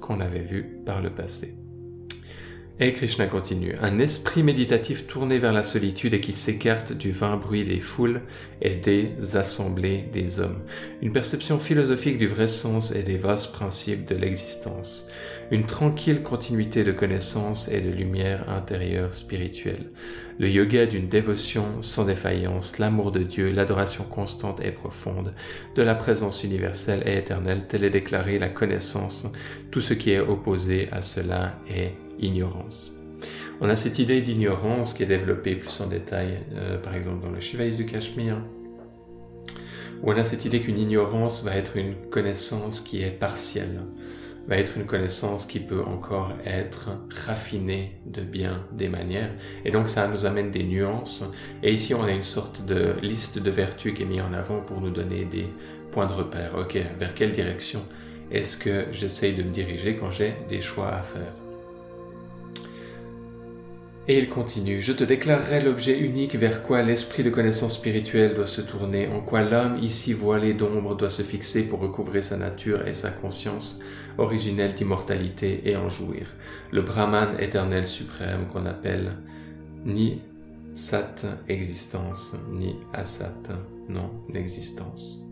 qu'on 0.00 0.20
avait 0.20 0.40
vue 0.40 0.80
par 0.84 1.00
le 1.00 1.10
passé. 1.10 1.63
Et 2.80 2.92
Krishna 2.92 3.26
continue. 3.26 3.76
Un 3.80 4.00
esprit 4.00 4.42
méditatif 4.42 5.06
tourné 5.06 5.38
vers 5.38 5.52
la 5.52 5.62
solitude 5.62 6.12
et 6.12 6.20
qui 6.20 6.32
s'écarte 6.32 6.92
du 6.92 7.12
vain 7.12 7.36
bruit 7.36 7.64
des 7.64 7.78
foules 7.78 8.22
et 8.60 8.74
des 8.74 9.36
assemblées 9.36 10.08
des 10.12 10.40
hommes. 10.40 10.60
Une 11.00 11.12
perception 11.12 11.60
philosophique 11.60 12.18
du 12.18 12.26
vrai 12.26 12.48
sens 12.48 12.90
et 12.90 13.04
des 13.04 13.16
vastes 13.16 13.52
principes 13.52 14.06
de 14.06 14.16
l'existence. 14.16 15.08
Une 15.52 15.66
tranquille 15.66 16.20
continuité 16.24 16.82
de 16.82 16.90
connaissance 16.90 17.68
et 17.68 17.80
de 17.80 17.90
lumière 17.90 18.50
intérieure 18.50 19.14
spirituelle. 19.14 19.92
Le 20.40 20.48
yoga 20.48 20.86
d'une 20.86 21.08
dévotion 21.08 21.80
sans 21.80 22.04
défaillance, 22.06 22.80
l'amour 22.80 23.12
de 23.12 23.22
Dieu, 23.22 23.52
l'adoration 23.52 24.02
constante 24.02 24.60
et 24.64 24.72
profonde 24.72 25.32
de 25.76 25.82
la 25.82 25.94
présence 25.94 26.42
universelle 26.42 27.04
et 27.06 27.18
éternelle, 27.18 27.68
telle 27.68 27.84
est 27.84 27.90
déclarée 27.90 28.40
la 28.40 28.48
connaissance. 28.48 29.28
Tout 29.70 29.80
ce 29.80 29.94
qui 29.94 30.10
est 30.10 30.18
opposé 30.18 30.88
à 30.90 31.00
cela 31.00 31.60
est 31.70 31.92
ignorance. 32.18 32.96
On 33.60 33.68
a 33.68 33.76
cette 33.76 33.98
idée 33.98 34.20
d'ignorance 34.20 34.94
qui 34.94 35.04
est 35.04 35.06
développée 35.06 35.54
plus 35.54 35.80
en 35.80 35.86
détail, 35.86 36.40
euh, 36.54 36.78
par 36.78 36.94
exemple 36.94 37.24
dans 37.24 37.30
le 37.30 37.40
Shivaïs 37.40 37.76
du 37.76 37.86
Cachemire, 37.86 38.38
où 40.02 40.10
on 40.12 40.16
a 40.16 40.24
cette 40.24 40.44
idée 40.44 40.60
qu'une 40.60 40.78
ignorance 40.78 41.44
va 41.44 41.56
être 41.56 41.76
une 41.76 41.94
connaissance 42.10 42.80
qui 42.80 43.02
est 43.02 43.10
partielle, 43.10 43.80
va 44.48 44.56
être 44.56 44.76
une 44.76 44.84
connaissance 44.84 45.46
qui 45.46 45.60
peut 45.60 45.82
encore 45.82 46.32
être 46.44 46.90
raffinée 47.26 48.00
de 48.04 48.22
bien 48.22 48.66
des 48.72 48.88
manières. 48.88 49.30
Et 49.64 49.70
donc 49.70 49.88
ça 49.88 50.06
nous 50.08 50.26
amène 50.26 50.50
des 50.50 50.64
nuances. 50.64 51.24
Et 51.62 51.72
ici, 51.72 51.94
on 51.94 52.02
a 52.02 52.12
une 52.12 52.22
sorte 52.22 52.66
de 52.66 52.94
liste 53.00 53.38
de 53.38 53.50
vertus 53.50 53.94
qui 53.94 54.02
est 54.02 54.06
mise 54.06 54.20
en 54.20 54.34
avant 54.34 54.60
pour 54.60 54.80
nous 54.80 54.90
donner 54.90 55.24
des 55.24 55.46
points 55.92 56.06
de 56.06 56.12
repère. 56.12 56.56
Ok, 56.58 56.76
vers 56.98 57.14
quelle 57.14 57.32
direction 57.32 57.80
est-ce 58.30 58.56
que 58.56 58.86
j'essaye 58.90 59.34
de 59.34 59.42
me 59.42 59.50
diriger 59.50 59.96
quand 59.96 60.10
j'ai 60.10 60.34
des 60.48 60.60
choix 60.60 60.88
à 60.88 61.02
faire? 61.02 61.43
Et 64.06 64.18
il 64.18 64.28
continue, 64.28 64.80
Je 64.80 64.92
te 64.92 65.02
déclarerai 65.02 65.62
l'objet 65.62 65.98
unique 65.98 66.36
vers 66.36 66.62
quoi 66.62 66.82
l'esprit 66.82 67.22
de 67.22 67.30
connaissance 67.30 67.76
spirituelle 67.76 68.34
doit 68.34 68.46
se 68.46 68.60
tourner, 68.60 69.08
en 69.08 69.22
quoi 69.22 69.42
l'homme 69.42 69.78
ici 69.80 70.12
voilé 70.12 70.52
d'ombre 70.52 70.94
doit 70.94 71.08
se 71.08 71.22
fixer 71.22 71.66
pour 71.66 71.80
recouvrer 71.80 72.20
sa 72.20 72.36
nature 72.36 72.86
et 72.86 72.92
sa 72.92 73.10
conscience 73.10 73.80
originelle 74.18 74.74
d'immortalité 74.74 75.62
et 75.64 75.76
en 75.76 75.88
jouir. 75.88 76.26
Le 76.70 76.82
Brahman 76.82 77.36
éternel 77.38 77.86
suprême 77.86 78.46
qu'on 78.52 78.66
appelle 78.66 79.12
ni 79.86 80.20
sat 80.74 81.14
existence, 81.48 82.36
ni 82.52 82.76
asat 82.92 83.42
non 83.88 84.10
l'existence. 84.30 85.22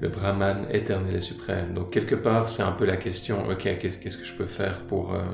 Le 0.00 0.08
Brahman 0.08 0.66
éternel 0.70 1.16
et 1.16 1.20
suprême. 1.20 1.74
Donc 1.74 1.90
quelque 1.90 2.14
part 2.14 2.48
c'est 2.48 2.62
un 2.62 2.72
peu 2.72 2.84
la 2.84 2.96
question, 2.96 3.48
ok, 3.48 3.76
qu'est-ce 3.80 3.98
que 3.98 4.24
je 4.24 4.34
peux 4.34 4.46
faire 4.46 4.82
pour... 4.86 5.14
Euh, 5.14 5.24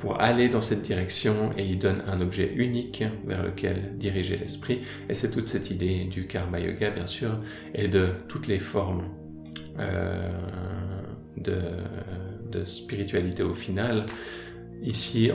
pour 0.00 0.18
aller 0.18 0.48
dans 0.48 0.62
cette 0.62 0.82
direction 0.82 1.50
et 1.58 1.64
il 1.64 1.78
donne 1.78 2.02
un 2.06 2.22
objet 2.22 2.50
unique 2.56 3.04
vers 3.26 3.42
lequel 3.42 3.98
diriger 3.98 4.38
l'esprit. 4.38 4.80
Et 5.10 5.14
c'est 5.14 5.30
toute 5.30 5.46
cette 5.46 5.70
idée 5.70 6.04
du 6.04 6.26
karma 6.26 6.58
yoga, 6.58 6.90
bien 6.90 7.04
sûr, 7.04 7.38
et 7.74 7.86
de 7.86 8.14
toutes 8.26 8.46
les 8.46 8.58
formes 8.58 9.04
euh, 9.78 10.30
de, 11.36 12.64
spiritualité 12.64 13.42
au 13.42 13.54
final. 13.54 14.06
Ici, 14.82 15.30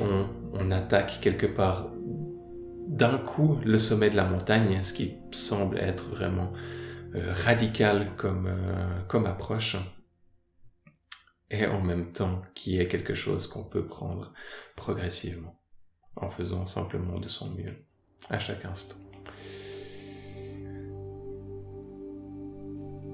on, 0.54 0.71
attaque 0.71 1.19
quelque 1.21 1.45
part 1.45 1.89
d'un 2.88 3.17
coup 3.17 3.60
le 3.63 3.78
sommet 3.78 4.10
de 4.10 4.15
la 4.15 4.25
montagne, 4.25 4.80
ce 4.82 4.93
qui 4.93 5.13
semble 5.32 5.78
être 5.78 6.10
vraiment 6.10 6.51
euh, 7.15 7.34
radical 7.45 8.08
comme, 8.17 8.47
euh, 8.47 8.99
comme 9.08 9.25
approche 9.25 9.78
et 11.51 11.65
en 11.65 11.81
même 11.81 12.12
temps 12.12 12.41
qui 12.53 12.79
est 12.79 12.88
quelque 12.88 13.13
chose 13.13 13.47
qu'on 13.47 13.63
peut 13.63 13.86
prendre 13.86 14.34
progressivement 14.75 15.60
en 16.15 16.29
faisant 16.29 16.65
simplement 16.65 17.19
de 17.19 17.27
son 17.27 17.51
mieux 17.51 17.86
à 18.29 18.39
chaque 18.39 18.65
instant. 18.65 18.95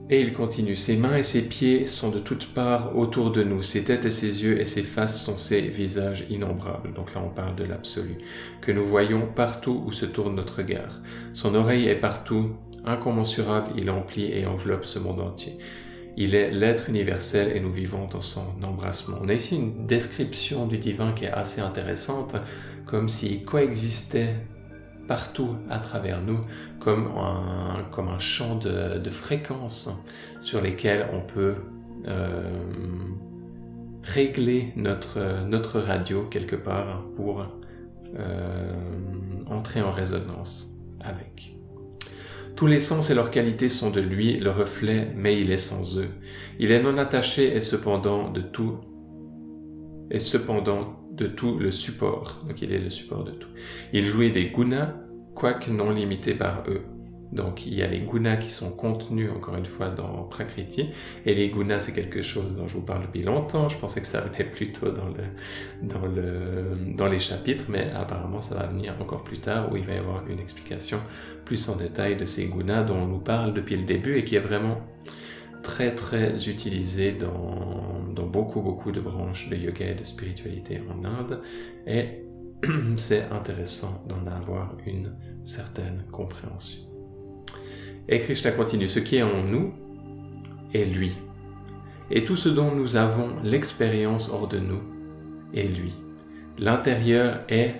Et 0.09 0.19
il 0.19 0.33
continue, 0.33 0.75
ses 0.75 0.97
mains 0.97 1.15
et 1.15 1.23
ses 1.23 1.47
pieds 1.47 1.85
sont 1.85 2.09
de 2.09 2.19
toutes 2.19 2.53
parts 2.53 2.97
autour 2.97 3.31
de 3.31 3.43
nous, 3.43 3.63
ses 3.63 3.85
têtes 3.85 4.03
et 4.03 4.11
ses 4.11 4.43
yeux 4.43 4.59
et 4.59 4.65
ses 4.65 4.83
faces 4.83 5.23
sont 5.23 5.37
ses 5.37 5.61
visages 5.61 6.25
innombrables. 6.29 6.93
Donc 6.93 7.13
là 7.13 7.21
on 7.25 7.29
parle 7.29 7.55
de 7.55 7.63
l'absolu, 7.63 8.17
que 8.59 8.73
nous 8.73 8.85
voyons 8.85 9.25
partout 9.25 9.81
où 9.85 9.93
se 9.93 10.05
tourne 10.05 10.35
notre 10.35 10.57
regard. 10.57 10.99
Son 11.31 11.55
oreille 11.55 11.87
est 11.87 11.95
partout, 11.95 12.57
incommensurable, 12.83 13.71
il 13.77 13.89
emplit 13.89 14.25
et 14.25 14.45
enveloppe 14.45 14.83
ce 14.83 14.99
monde 14.99 15.21
entier. 15.21 15.53
Il 16.17 16.35
est 16.35 16.51
l'être 16.51 16.89
universel 16.89 17.55
et 17.55 17.59
nous 17.59 17.71
vivons 17.71 18.07
dans 18.07 18.21
son 18.21 18.45
embrassement. 18.63 19.17
On 19.21 19.29
a 19.29 19.33
ici 19.33 19.55
une 19.55 19.87
description 19.87 20.67
du 20.67 20.77
divin 20.77 21.13
qui 21.13 21.25
est 21.25 21.31
assez 21.31 21.61
intéressante, 21.61 22.35
comme 22.85 23.07
s'il 23.07 23.45
coexistait 23.45 24.35
partout 25.07 25.55
à 25.69 25.79
travers 25.79 26.21
nous, 26.21 26.39
comme 26.79 27.07
un, 27.17 28.19
champ 28.19 28.55
de, 28.55 29.09
fréquences 29.09 29.89
sur 30.41 30.61
lesquelles 30.61 31.07
on 31.13 31.21
peut 31.21 31.55
euh, 32.07 32.49
régler 34.03 34.73
notre, 34.75 35.45
notre 35.45 35.79
radio 35.79 36.23
quelque 36.29 36.55
part 36.55 37.03
pour 37.15 37.45
euh, 38.17 38.73
entrer 39.47 39.81
en 39.81 39.91
résonance 39.91 40.77
avec. 40.99 41.60
Tous 42.61 42.67
les 42.67 42.79
sens 42.79 43.09
et 43.09 43.15
leurs 43.15 43.31
qualités 43.31 43.69
sont 43.69 43.89
de 43.89 44.01
lui, 44.01 44.37
le 44.37 44.51
reflet, 44.51 45.07
mais 45.15 45.41
il 45.41 45.51
est 45.51 45.57
sans 45.57 45.97
eux. 45.97 46.09
Il 46.59 46.71
est 46.71 46.83
non 46.83 46.99
attaché 46.99 47.55
et 47.55 47.59
cependant 47.59 48.29
de 48.29 48.41
tout, 48.41 48.77
et 50.11 50.19
cependant 50.19 50.99
de 51.11 51.25
tout 51.25 51.57
le 51.57 51.71
support. 51.71 52.45
Donc 52.47 52.61
il 52.61 52.71
est 52.71 52.77
le 52.77 52.91
support 52.91 53.23
de 53.23 53.31
tout. 53.31 53.47
Il 53.93 54.05
jouait 54.05 54.29
des 54.29 54.51
gunas, 54.51 54.93
quoique 55.33 55.71
non 55.71 55.89
limités 55.89 56.35
par 56.35 56.63
eux. 56.67 56.83
Donc 57.31 57.65
il 57.65 57.73
y 57.73 57.81
a 57.81 57.87
les 57.87 57.99
gunas 57.99 58.37
qui 58.37 58.49
sont 58.49 58.71
contenus 58.71 59.31
encore 59.31 59.55
une 59.55 59.65
fois 59.65 59.89
dans 59.89 60.23
Prakriti 60.23 60.89
et 61.25 61.33
les 61.33 61.49
gunas 61.49 61.79
c'est 61.79 61.93
quelque 61.93 62.21
chose 62.21 62.57
dont 62.57 62.67
je 62.67 62.73
vous 62.73 62.81
parle 62.81 63.03
depuis 63.03 63.23
longtemps. 63.23 63.69
Je 63.69 63.77
pensais 63.77 64.01
que 64.01 64.07
ça 64.07 64.21
venait 64.21 64.49
plutôt 64.49 64.91
dans 64.91 65.07
dans 65.81 66.05
le 66.05 66.93
dans 66.95 67.07
les 67.07 67.19
chapitres, 67.19 67.65
mais 67.69 67.89
apparemment 67.95 68.41
ça 68.41 68.55
va 68.55 68.67
venir 68.67 68.95
encore 68.99 69.23
plus 69.23 69.39
tard 69.39 69.71
où 69.71 69.77
il 69.77 69.85
va 69.85 69.93
y 69.93 69.97
avoir 69.97 70.27
une 70.27 70.39
explication 70.39 70.99
plus 71.45 71.69
en 71.69 71.75
détail 71.75 72.15
de 72.17 72.25
ces 72.25 72.47
gunas 72.47 72.83
dont 72.83 72.97
on 72.97 73.07
nous 73.07 73.19
parle 73.19 73.53
depuis 73.53 73.77
le 73.77 73.83
début 73.83 74.17
et 74.17 74.23
qui 74.23 74.35
est 74.35 74.39
vraiment 74.39 74.81
très 75.63 75.93
très 75.95 76.49
utilisé 76.49 77.11
dans 77.11 77.91
beaucoup 78.25 78.61
beaucoup 78.61 78.91
de 78.91 78.99
branches 78.99 79.49
de 79.49 79.55
yoga 79.55 79.87
et 79.87 79.95
de 79.95 80.03
spiritualité 80.03 80.81
en 80.89 81.03
Inde 81.03 81.41
et 81.85 82.23
c'est 82.95 83.23
intéressant 83.31 84.03
d'en 84.07 84.31
avoir 84.31 84.77
une 84.85 85.15
certaine 85.43 86.03
compréhension. 86.11 86.90
Et 88.11 88.19
Krishna 88.19 88.51
continue, 88.51 88.89
ce 88.89 88.99
qui 88.99 89.15
est 89.15 89.23
en 89.23 89.41
nous 89.43 89.73
est 90.73 90.83
lui. 90.83 91.13
Et 92.11 92.25
tout 92.25 92.35
ce 92.35 92.49
dont 92.49 92.75
nous 92.75 92.97
avons 92.97 93.29
l'expérience 93.41 94.29
hors 94.29 94.49
de 94.49 94.59
nous 94.59 94.81
est 95.53 95.67
lui. 95.67 95.93
L'intérieur 96.59 97.39
est 97.47 97.75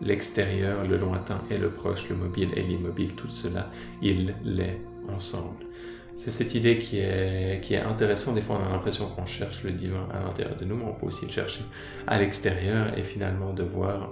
l'extérieur, 0.00 0.86
le 0.86 0.96
lointain 0.96 1.42
est 1.50 1.58
le 1.58 1.68
proche, 1.68 2.08
le 2.08 2.14
mobile 2.14 2.50
et 2.54 2.62
l'immobile, 2.62 3.14
tout 3.14 3.28
cela, 3.28 3.70
il 4.00 4.34
l'est 4.44 4.80
ensemble. 5.12 5.66
C'est 6.14 6.30
cette 6.30 6.54
idée 6.54 6.78
qui 6.78 6.98
est, 6.98 7.60
qui 7.62 7.74
est 7.74 7.80
intéressante. 7.80 8.36
Des 8.36 8.40
fois, 8.40 8.60
on 8.62 8.68
a 8.68 8.70
l'impression 8.70 9.06
qu'on 9.06 9.26
cherche 9.26 9.64
le 9.64 9.72
divin 9.72 10.06
à 10.12 10.20
l'intérieur 10.20 10.54
de 10.56 10.64
nous, 10.64 10.76
mais 10.76 10.84
on 10.84 10.92
peut 10.92 11.06
aussi 11.06 11.26
le 11.26 11.32
chercher 11.32 11.62
à 12.06 12.20
l'extérieur 12.20 12.96
et 12.96 13.02
finalement 13.02 13.52
de 13.52 13.64
voir 13.64 14.10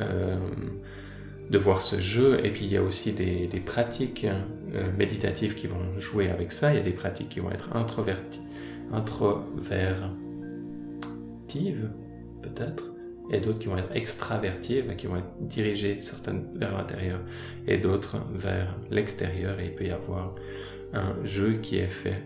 euh, 0.00 0.36
de 1.50 1.58
voir 1.58 1.82
ce 1.82 2.00
jeu. 2.00 2.40
Et 2.44 2.50
puis 2.50 2.64
il 2.64 2.72
y 2.72 2.76
a 2.76 2.82
aussi 2.82 3.12
des, 3.12 3.48
pratiques 3.64 4.26
euh, 4.74 4.90
méditatives 4.96 5.54
qui 5.54 5.66
vont 5.66 5.98
jouer 5.98 6.30
avec 6.30 6.52
ça. 6.52 6.72
Il 6.72 6.76
y 6.76 6.80
a 6.80 6.82
des 6.82 6.92
pratiques 6.92 7.28
qui 7.28 7.40
vont 7.40 7.50
être 7.50 7.74
introverties, 7.74 8.40
introvertives 8.92 11.90
peut-être, 12.42 12.84
et 13.30 13.40
d'autres 13.40 13.58
qui 13.58 13.68
vont 13.68 13.76
être 13.76 13.94
extravertives, 13.94 14.94
qui 14.96 15.06
vont 15.06 15.16
être 15.16 15.32
dirigées 15.40 16.00
certaines 16.00 16.46
vers 16.54 16.76
l'intérieur 16.76 17.20
et 17.66 17.78
d'autres 17.78 18.18
vers 18.32 18.76
l'extérieur. 18.90 19.58
Et 19.60 19.66
il 19.66 19.74
peut 19.74 19.86
y 19.86 19.90
avoir 19.90 20.34
un 20.92 21.14
jeu 21.24 21.54
qui 21.54 21.78
est 21.78 21.86
fait 21.86 22.22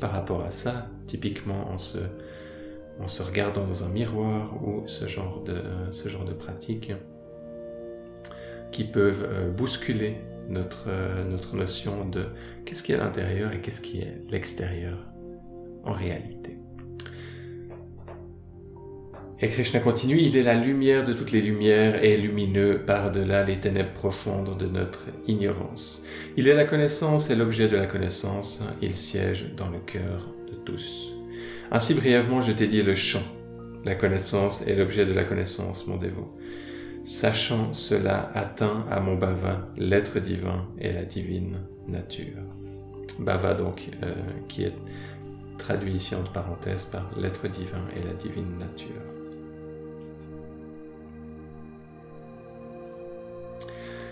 par 0.00 0.12
rapport 0.12 0.44
à 0.44 0.50
ça, 0.50 0.88
typiquement 1.06 1.70
en 1.70 1.78
se, 1.78 1.98
regardant 3.22 3.64
dans 3.64 3.84
un 3.84 3.90
miroir 3.90 4.54
ou 4.64 4.82
ce 4.86 5.06
genre 5.06 5.42
de, 5.44 5.62
ce 5.90 6.08
genre 6.08 6.24
de 6.24 6.32
pratique 6.32 6.92
qui 8.72 8.84
peuvent 8.84 9.26
euh, 9.28 9.50
bousculer 9.50 10.16
notre, 10.48 10.86
euh, 10.88 11.24
notre 11.24 11.56
notion 11.56 12.04
de 12.04 12.26
qu'est-ce 12.64 12.82
qui 12.82 12.92
est 12.92 12.96
l'intérieur 12.96 13.52
et 13.52 13.60
qu'est-ce 13.60 13.80
qui 13.80 14.00
est 14.00 14.22
l'extérieur 14.30 14.98
en 15.84 15.92
réalité. 15.92 16.58
Et 19.40 19.48
Krishna 19.48 19.78
continue, 19.78 20.18
il 20.18 20.36
est 20.36 20.42
la 20.42 20.54
lumière 20.54 21.04
de 21.04 21.12
toutes 21.12 21.30
les 21.30 21.40
lumières 21.40 22.02
et 22.02 22.16
lumineux 22.16 22.82
par-delà 22.84 23.44
les 23.44 23.60
ténèbres 23.60 23.92
profondes 23.92 24.58
de 24.58 24.66
notre 24.66 25.06
ignorance. 25.28 26.06
Il 26.36 26.48
est 26.48 26.54
la 26.54 26.64
connaissance 26.64 27.30
et 27.30 27.36
l'objet 27.36 27.68
de 27.68 27.76
la 27.76 27.86
connaissance, 27.86 28.64
il 28.82 28.96
siège 28.96 29.54
dans 29.56 29.68
le 29.68 29.78
cœur 29.78 30.26
de 30.50 30.56
tous. 30.56 31.14
Ainsi 31.70 31.94
brièvement 31.94 32.40
je 32.40 32.50
t'ai 32.50 32.66
dit 32.66 32.82
le 32.82 32.94
chant 32.94 33.22
la 33.84 33.94
connaissance 33.94 34.66
est 34.66 34.74
l'objet 34.74 35.06
de 35.06 35.12
la 35.12 35.24
connaissance, 35.24 35.86
mon 35.86 35.96
dévot. 35.96 36.36
Sachant 37.08 37.72
cela 37.72 38.30
atteint 38.34 38.84
à 38.90 39.00
mon 39.00 39.14
bava 39.14 39.66
l'être 39.78 40.18
divin 40.18 40.66
et 40.78 40.92
la 40.92 41.06
divine 41.06 41.56
nature. 41.86 42.42
Bava 43.18 43.54
donc, 43.54 43.88
euh, 44.02 44.12
qui 44.46 44.64
est 44.64 44.74
traduit 45.56 45.94
ici 45.94 46.14
entre 46.14 46.32
parenthèses 46.32 46.84
par 46.84 47.10
l'être 47.16 47.48
divin 47.48 47.80
et 47.96 48.06
la 48.06 48.12
divine 48.12 48.58
nature. 48.58 49.00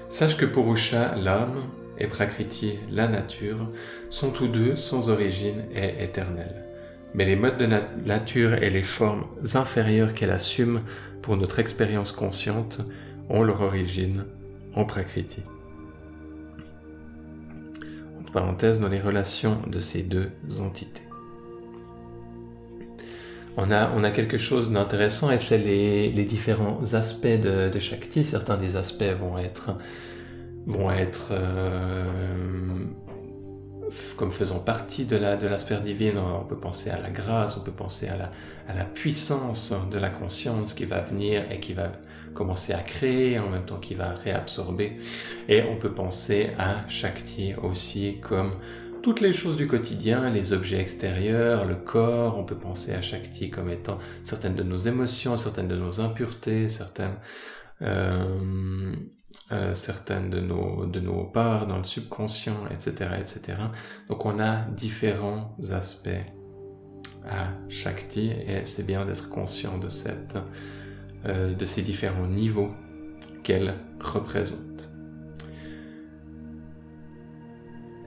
Sache 0.08 0.38
que 0.38 0.46
Purusha, 0.46 1.16
l'âme, 1.16 1.64
et 1.98 2.06
Prakriti, 2.06 2.78
la 2.90 3.08
nature, 3.08 3.70
sont 4.08 4.30
tous 4.30 4.48
deux 4.48 4.74
sans 4.76 5.10
origine 5.10 5.66
et 5.74 6.02
éternels. 6.02 6.64
Mais 7.12 7.26
les 7.26 7.36
modes 7.36 7.58
de 7.58 7.66
nature 8.06 8.54
et 8.54 8.70
les 8.70 8.82
formes 8.82 9.26
inférieures 9.54 10.12
qu'elle 10.12 10.30
assume 10.30 10.80
pour 11.26 11.36
notre 11.36 11.58
expérience 11.58 12.12
consciente 12.12 12.78
ont 13.28 13.42
leur 13.42 13.60
origine 13.60 14.26
en 14.76 14.84
Prakriti. 14.84 15.42
Entre 18.20 18.30
parenthèses, 18.32 18.78
dans 18.80 18.86
les 18.86 19.00
relations 19.00 19.58
de 19.66 19.80
ces 19.80 20.04
deux 20.04 20.30
entités. 20.60 21.02
On 23.56 23.72
a, 23.72 23.90
on 23.96 24.04
a 24.04 24.12
quelque 24.12 24.38
chose 24.38 24.70
d'intéressant 24.70 25.32
et 25.32 25.38
c'est 25.38 25.58
les, 25.58 26.12
les, 26.12 26.24
différents 26.24 26.94
aspects 26.94 27.26
de, 27.26 27.70
de 27.70 27.78
Shakti. 27.80 28.24
Certains 28.24 28.56
des 28.56 28.76
aspects 28.76 29.02
vont 29.02 29.36
être 29.36 29.72
vont 30.66 30.92
être 30.92 31.30
euh, 31.32 32.04
comme 34.16 34.30
faisant 34.30 34.58
partie 34.58 35.04
de 35.04 35.16
la, 35.16 35.36
de 35.36 35.46
la 35.46 35.58
sphère 35.58 35.82
divine. 35.82 36.18
On 36.18 36.44
peut 36.44 36.58
penser 36.58 36.90
à 36.90 37.00
la 37.00 37.10
grâce, 37.10 37.56
on 37.56 37.64
peut 37.64 37.72
penser 37.72 38.08
à 38.08 38.16
la, 38.16 38.32
à 38.68 38.74
la 38.74 38.84
puissance 38.84 39.74
de 39.90 39.98
la 39.98 40.10
conscience 40.10 40.74
qui 40.74 40.84
va 40.84 41.00
venir 41.00 41.44
et 41.50 41.60
qui 41.60 41.72
va 41.72 41.92
commencer 42.34 42.72
à 42.72 42.80
créer 42.80 43.38
en 43.38 43.48
même 43.48 43.64
temps 43.64 43.78
qui 43.78 43.94
va 43.94 44.10
réabsorber. 44.10 44.96
Et 45.48 45.62
on 45.62 45.76
peut 45.76 45.92
penser 45.92 46.50
à 46.58 46.86
Shakti 46.88 47.54
aussi 47.62 48.18
comme 48.20 48.52
toutes 49.02 49.20
les 49.20 49.32
choses 49.32 49.56
du 49.56 49.68
quotidien, 49.68 50.30
les 50.30 50.52
objets 50.52 50.80
extérieurs, 50.80 51.64
le 51.64 51.76
corps, 51.76 52.36
on 52.38 52.44
peut 52.44 52.58
penser 52.58 52.92
à 52.92 53.00
Shakti 53.00 53.50
comme 53.50 53.70
étant 53.70 53.98
certaines 54.24 54.56
de 54.56 54.64
nos 54.64 54.76
émotions, 54.76 55.36
certaines 55.36 55.68
de 55.68 55.76
nos 55.76 56.00
impuretés, 56.00 56.68
certaines 56.68 57.14
euh, 57.82 58.94
euh, 59.52 59.74
certaines 59.74 60.28
de 60.28 60.40
nos, 60.40 60.86
de 60.86 60.98
nos 60.98 61.22
parts 61.22 61.68
dans 61.68 61.76
le 61.76 61.84
subconscient, 61.84 62.66
etc., 62.68 63.10
etc. 63.20 63.58
Donc 64.08 64.26
on 64.26 64.40
a 64.40 64.62
différents 64.70 65.56
aspects 65.70 66.08
à 67.30 67.50
Shakti 67.68 68.30
et 68.30 68.64
c'est 68.64 68.84
bien 68.84 69.06
d'être 69.06 69.28
conscient 69.28 69.78
de, 69.78 69.86
cette, 69.86 70.36
euh, 71.26 71.54
de 71.54 71.64
ces 71.64 71.82
différents 71.82 72.26
niveaux 72.26 72.72
qu'elle 73.44 73.76
représente. 74.00 74.90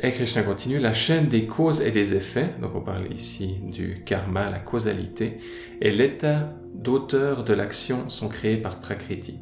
Et 0.01 0.11
Krishna 0.11 0.43
continue, 0.43 0.79
la 0.79 0.93
chaîne 0.93 1.27
des 1.27 1.45
causes 1.45 1.81
et 1.81 1.91
des 1.91 2.15
effets, 2.15 2.55
donc 2.61 2.75
on 2.75 2.81
parle 2.81 3.11
ici 3.11 3.59
du 3.63 4.03
karma, 4.05 4.49
la 4.49 4.59
causalité, 4.59 5.37
et 5.81 5.91
l'état 5.91 6.53
d'auteur 6.73 7.45
de 7.45 7.53
l'action 7.53 8.09
sont 8.09 8.29
créés 8.29 8.57
par 8.57 8.79
Prakriti 8.79 9.39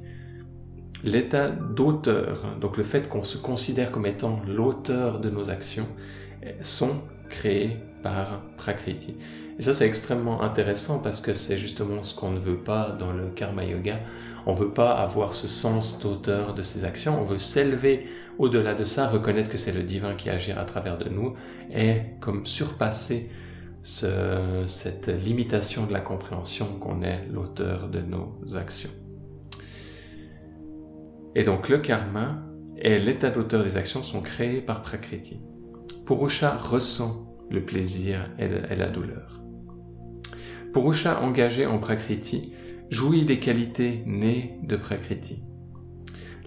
l'état 1.04 1.50
d'auteur, 1.50 2.46
donc 2.60 2.78
le 2.78 2.84
fait 2.84 3.08
qu'on 3.10 3.24
se 3.24 3.38
considère 3.38 3.92
comme 3.92 4.06
étant 4.06 4.42
l'auteur 4.48 5.20
de 5.20 5.30
nos 5.30 5.50
actions, 5.50 5.88
sont 6.62 7.02
créés 7.30 7.78
par 8.04 8.42
Prakriti. 8.58 9.16
Et 9.60 9.64
ça, 9.64 9.74
c'est 9.74 9.88
extrêmement 9.88 10.42
intéressant 10.44 11.00
parce 11.00 11.20
que 11.20 11.34
c'est 11.34 11.58
justement 11.58 12.04
ce 12.04 12.16
qu'on 12.16 12.30
ne 12.32 12.40
veut 12.40 12.58
pas 12.58 12.92
dans 12.92 13.12
le 13.12 13.28
karma 13.30 13.66
yoga. 13.66 14.00
On 14.46 14.54
ne 14.54 14.58
veut 14.58 14.72
pas 14.72 14.92
avoir 14.92 15.34
ce 15.34 15.48
sens 15.48 16.00
d'auteur 16.00 16.54
de 16.54 16.62
ses 16.62 16.86
actions. 16.86 17.20
On 17.20 17.24
veut 17.24 17.40
s'élever 17.40 18.06
au-delà 18.38 18.76
de 18.76 18.84
ça, 18.84 19.08
reconnaître 19.08 19.50
que 19.50 19.58
c'est 19.58 19.74
le 19.74 19.82
divin 19.84 20.14
qui 20.14 20.30
agit 20.30 20.52
à 20.52 20.64
travers 20.64 20.98
de 20.98 21.10
nous 21.10 21.34
et 21.74 22.02
comme 22.20 22.46
surpasser 22.46 23.32
cette 23.82 25.08
limitation 25.08 25.86
de 25.86 25.94
la 25.94 26.02
compréhension 26.02 26.68
qu'on 26.80 27.02
est 27.02 27.28
l'auteur 27.32 27.90
de 27.90 28.00
nos 28.00 28.38
actions. 28.56 28.92
Et 31.38 31.44
donc 31.44 31.70
le 31.70 31.78
karma 31.78 32.44
et 32.82 32.98
l'état 32.98 33.30
d'auteur 33.30 33.64
des 33.64 33.78
actions 33.78 34.02
sont 34.02 34.22
créés 34.22 34.60
par 34.60 34.82
Prakriti. 34.82 35.40
Purusha 36.04 36.58
ressent 36.58 37.32
le 37.52 37.64
plaisir 37.64 38.32
et 38.40 38.76
la 38.76 38.90
douleur. 38.90 39.44
Purusha 40.74 41.22
engagé 41.22 41.68
en 41.68 41.78
Prakriti 41.78 42.54
jouit 42.90 43.24
des 43.24 43.40
qualités 43.40 44.02
nées 44.08 44.58
de 44.64 44.78
Prakriti. 44.78 45.44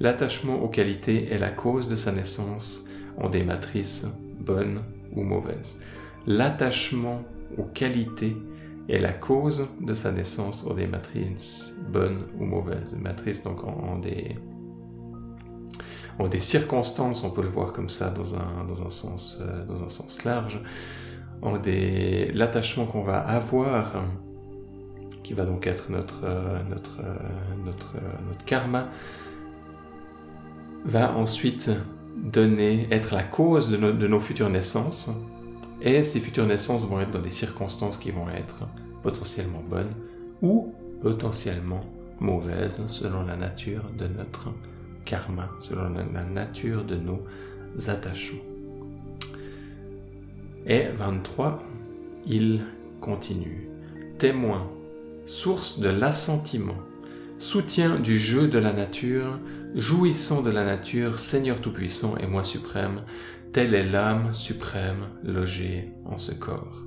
L'attachement 0.01 0.61
aux 0.61 0.69
qualités 0.69 1.33
est 1.33 1.39
la 1.39 1.51
cause 1.51 1.89
de 1.89 1.95
sa 1.95 2.11
naissance 2.11 2.89
en 3.17 3.31
des 3.31 3.45
matrices 3.45 4.09
bonnes 4.41 4.83
ou 5.13 5.23
mauvaises. 5.23 5.85
L'attachement 6.27 7.23
aux 7.57 7.63
qualités 7.63 8.37
est 8.89 8.99
la 8.99 9.13
cause 9.13 9.69
de 9.81 9.95
sa 9.95 10.11
naissance 10.11 10.67
en 10.67 10.75
des 10.75 10.89
matrices 10.89 11.79
bonnes 11.93 12.27
ou 12.41 12.45
mauvaises. 12.45 12.97
Matrices 13.01 13.45
donc 13.45 13.63
en 13.63 13.97
des 14.01 14.35
des 16.29 16.41
circonstances, 16.41 17.25
on 17.25 17.31
peut 17.31 17.43
le 17.43 17.49
voir 17.49 17.73
comme 17.73 17.89
ça 17.89 18.11
dans 18.11 18.35
un, 18.35 18.65
dans 18.69 18.83
un, 18.85 18.91
sens, 18.91 19.39
euh, 19.41 19.65
dans 19.65 19.85
un 19.85 19.89
sens 19.89 20.25
large, 20.25 20.61
en 21.43 21.57
des, 21.57 22.31
l'attachement 22.33 22.85
qu'on 22.85 23.03
va 23.03 23.19
avoir, 23.19 24.05
qui 25.23 25.33
va 25.33 25.45
donc 25.45 25.67
être 25.67 25.91
notre, 25.91 26.25
euh, 26.25 26.59
notre, 26.69 27.01
euh, 27.01 27.17
notre, 27.65 27.95
notre 28.29 28.45
karma, 28.45 28.89
va 30.85 31.15
ensuite 31.17 31.71
donner, 32.17 32.89
être 32.91 33.15
la 33.15 33.23
cause 33.23 33.71
de, 33.71 33.77
de 33.77 34.07
nos 34.07 34.21
futures 34.21 34.51
naissances, 34.51 35.11
et 35.83 36.03
ces 36.03 36.21
futures 36.21 36.47
naissances 36.47 36.87
vont 36.87 37.01
être 37.01 37.11
dans 37.11 37.23
des 37.23 37.31
circonstances 37.31 37.97
qui 37.97 38.11
vont 38.11 38.29
être 38.29 38.67
potentiellement 39.03 39.63
bonnes 39.67 39.95
ou 40.43 40.75
potentiellement 41.01 41.85
mauvaises 42.19 42.87
selon 42.89 43.25
la 43.25 43.37
nature 43.37 43.85
de 43.99 44.07
notre 44.07 44.51
karma, 45.11 45.51
selon 45.59 45.93
la 46.15 46.23
nature 46.23 46.85
de 46.85 46.95
nos 46.95 47.25
attachements. 47.89 48.39
Et 50.65 50.85
23, 50.95 51.61
il 52.29 52.61
continue. 53.01 53.69
Témoin, 54.19 54.71
source 55.25 55.81
de 55.81 55.89
l'assentiment, 55.89 56.79
soutien 57.41 57.99
du 57.99 58.19
jeu 58.19 58.47
de 58.47 58.59
la 58.61 58.73
nature, 58.73 59.41
jouissant 59.75 60.43
de 60.43 60.51
la 60.51 60.65
nature, 60.65 61.19
Seigneur 61.19 61.61
Tout-Puissant 61.61 62.17
et 62.19 62.29
moi 62.29 62.45
suprême, 62.45 63.03
telle 63.53 63.75
est 63.75 63.91
l'âme 63.91 64.33
suprême 64.33 65.09
logée 65.25 65.91
en 66.05 66.19
ce 66.19 66.33
corps. 66.33 66.83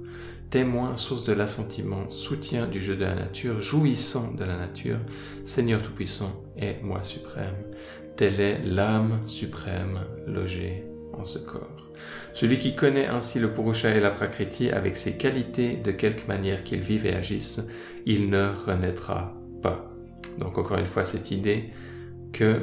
Témoin, 0.50 0.96
source 0.96 1.26
de 1.26 1.34
l'assentiment, 1.34 2.10
soutien 2.12 2.68
du 2.68 2.80
jeu 2.80 2.96
de 2.96 3.04
la 3.04 3.16
nature, 3.16 3.60
jouissant 3.60 4.32
de 4.34 4.46
la 4.46 4.56
nature, 4.56 5.00
Seigneur 5.44 5.82
Tout-Puissant 5.82 6.44
et 6.56 6.76
moi 6.84 7.02
suprême, 7.02 7.56
Telle 8.16 8.40
est 8.40 8.60
l'âme 8.64 9.20
suprême 9.26 10.02
logée 10.28 10.84
en 11.14 11.24
ce 11.24 11.40
corps. 11.40 11.92
Celui 12.34 12.58
qui 12.58 12.76
connaît 12.76 13.08
ainsi 13.08 13.40
le 13.40 13.54
Purusha 13.54 13.96
et 13.96 14.00
la 14.00 14.12
Prakriti 14.12 14.70
avec 14.70 14.98
ses 14.98 15.18
qualités 15.18 15.78
de 15.78 15.92
quelque 15.92 16.28
manière 16.28 16.64
qu'il 16.64 16.82
vive 16.82 17.06
et 17.06 17.14
agisse, 17.14 17.68
il 18.06 18.30
ne 18.30 18.50
renaîtra 18.66 19.34
pas. 19.62 19.92
Donc 20.40 20.58
encore 20.58 20.78
une 20.78 20.88
fois 20.88 21.04
cette 21.04 21.32
idée 21.32 21.70
que 22.32 22.62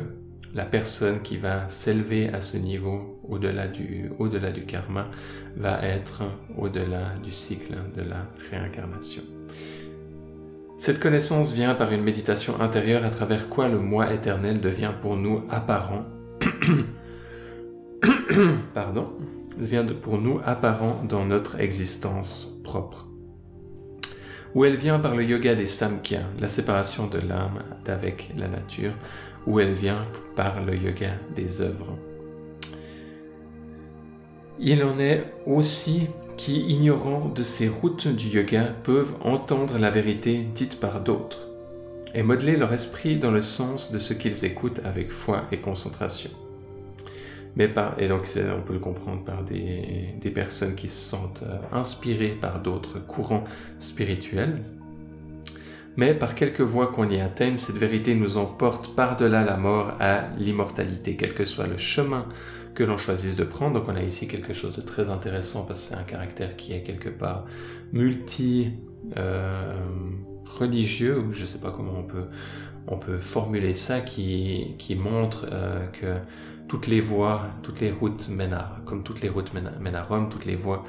la 0.55 0.65
personne 0.65 1.23
qui 1.23 1.37
va 1.37 1.69
s'élever 1.69 2.29
à 2.29 2.41
ce 2.41 2.57
niveau 2.57 3.21
au-delà 3.29 3.69
du, 3.69 4.11
au-delà 4.19 4.51
du 4.51 4.65
karma 4.65 5.09
va 5.57 5.81
être 5.83 6.23
au-delà 6.59 7.15
du 7.23 7.31
cycle 7.31 7.75
de 7.95 8.03
la 8.03 8.27
réincarnation. 8.51 9.23
Cette 10.81 10.99
connaissance 10.99 11.53
vient 11.53 11.75
par 11.75 11.93
une 11.93 12.03
méditation 12.03 12.59
intérieure 12.59 13.05
à 13.05 13.11
travers 13.11 13.51
quoi 13.51 13.69
le 13.69 13.79
moi 13.79 14.15
éternel 14.15 14.63
devient 14.63 14.95
pour 15.03 15.15
nous 15.15 15.43
apparent. 15.51 16.07
Pardon, 18.75 19.11
pour 20.01 20.17
nous 20.17 20.41
apparent 20.43 21.05
dans 21.07 21.27
notre 21.27 21.61
existence 21.61 22.59
propre. 22.65 23.07
Ou 24.55 24.65
elle 24.65 24.77
vient 24.77 24.99
par 24.99 25.15
le 25.15 25.23
yoga 25.23 25.55
des 25.55 25.67
samkhya, 25.67 26.23
la 26.41 26.49
séparation 26.49 27.09
de 27.09 27.19
l'âme 27.19 27.63
d'avec 27.85 28.31
la 28.39 28.49
nature, 28.49 28.95
ou 29.47 29.61
elle 29.61 29.75
vient 29.75 30.07
par 30.35 30.65
le 30.65 30.75
yoga 30.75 31.11
des 31.37 31.61
œuvres. 31.61 31.95
Il 34.59 34.83
en 34.83 34.99
est 34.99 35.27
aussi 35.45 36.09
qui, 36.41 36.63
ignorant 36.63 37.29
de 37.29 37.43
ces 37.43 37.69
routes 37.69 38.09
du 38.09 38.29
yoga, 38.29 38.65
peuvent 38.83 39.13
entendre 39.21 39.77
la 39.77 39.91
vérité 39.91 40.39
dite 40.55 40.81
par 40.81 41.03
d'autres 41.03 41.49
et 42.15 42.23
modeler 42.23 42.57
leur 42.57 42.73
esprit 42.73 43.19
dans 43.19 43.31
le 43.31 43.43
sens 43.43 43.93
de 43.93 43.99
ce 43.99 44.15
qu'ils 44.15 44.47
écoutent 44.47 44.81
avec 44.83 45.11
foi 45.11 45.45
et 45.53 45.59
concentration. 45.59 46.31
Mais 47.57 47.69
par, 47.69 48.01
et 48.01 48.09
donc 48.09 48.23
on 48.57 48.63
peut 48.63 48.73
le 48.73 48.79
comprendre 48.79 49.23
par 49.23 49.45
des, 49.45 50.15
des 50.19 50.31
personnes 50.31 50.77
qui 50.77 50.89
se 50.89 51.11
sentent 51.11 51.43
euh, 51.43 51.59
inspirées 51.73 52.39
par 52.41 52.63
d'autres 52.63 53.01
courants 53.01 53.45
spirituels. 53.79 54.63
mais 55.99 56.15
par 56.15 56.35
quelque 56.35 56.63
voie 56.63 56.87
qu'on 56.87 57.11
y 57.11 57.21
atteigne, 57.21 57.59
cette 57.59 57.77
vérité 57.77 58.15
nous 58.15 58.39
emporte 58.39 58.97
par-delà 58.97 59.45
la 59.45 59.59
mort 59.59 59.93
à 60.01 60.23
l'immortalité, 60.39 61.17
quel 61.17 61.35
que 61.35 61.45
soit 61.45 61.67
le 61.67 61.77
chemin 61.77 62.25
que 62.81 62.85
l'on 62.87 62.97
choisisse 62.97 63.37
de 63.37 63.45
prendre. 63.45 63.79
Donc 63.79 63.91
on 63.91 63.95
a 63.95 64.03
ici 64.03 64.27
quelque 64.27 64.55
chose 64.55 64.75
de 64.77 64.81
très 64.81 65.11
intéressant 65.11 65.67
parce 65.67 65.83
que 65.83 65.89
c'est 65.89 66.01
un 66.01 66.03
caractère 66.03 66.57
qui 66.57 66.73
est 66.73 66.83
quelque 66.83 67.11
part 67.11 67.45
multi 67.93 68.71
euh, 69.19 69.75
ou 70.61 71.33
je 71.33 71.41
ne 71.41 71.47
sais 71.47 71.61
pas 71.61 71.71
comment 71.71 71.99
on 71.99 72.03
peut, 72.03 72.27
on 72.87 72.99
peut 72.99 73.19
formuler 73.19 73.75
ça, 73.75 74.01
qui, 74.01 74.75
qui 74.79 74.95
montre 74.95 75.47
euh, 75.53 75.87
que 75.89 76.17
toutes 76.69 76.87
les 76.87 77.01
voies, 77.01 77.43
toutes 77.63 77.81
les 77.81 77.91
routes 77.91 78.29
mènent 78.29 78.55
à, 78.55 78.81
comme 78.87 79.03
toutes 79.03 79.21
les 79.21 79.29
routes 79.29 79.53
mènent 79.55 79.95
à 79.95 80.03
Rome, 80.03 80.29
toutes 80.31 80.47
les 80.47 80.57
voies 80.57 80.83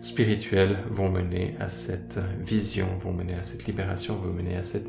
spirituelles 0.00 0.78
vont 0.90 1.10
mener 1.10 1.56
à 1.60 1.68
cette 1.68 2.18
vision, 2.40 2.86
vont 2.98 3.12
mener 3.12 3.34
à 3.34 3.42
cette 3.42 3.66
libération, 3.66 4.16
vont 4.16 4.32
mener 4.32 4.56
à 4.56 4.62
cette 4.62 4.88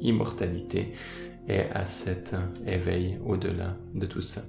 immortalité 0.00 0.92
et 1.48 1.60
à 1.72 1.84
cet 1.86 2.34
éveil 2.66 3.18
au-delà 3.24 3.76
de 3.94 4.06
tout 4.06 4.22
ça. 4.22 4.42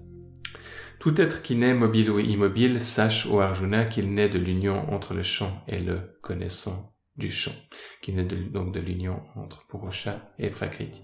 Tout 0.99 1.21
être 1.21 1.41
qui 1.41 1.55
naît 1.55 1.75
mobile 1.75 2.09
ou 2.09 2.19
immobile 2.19 2.81
sache 2.81 3.27
au 3.27 3.39
Arjuna 3.39 3.85
qu'il 3.85 4.13
naît 4.13 4.29
de 4.29 4.39
l'union 4.39 4.91
entre 4.91 5.13
le 5.13 5.21
champ 5.21 5.63
et 5.67 5.79
le 5.79 6.17
connaissant 6.21 6.93
du 7.17 7.29
champ, 7.29 7.53
qui 8.01 8.13
naît 8.13 8.23
donc 8.23 8.73
de 8.73 8.79
l'union 8.79 9.21
entre 9.35 9.65
Purusha 9.67 10.31
et 10.39 10.49
Prakriti. 10.49 11.03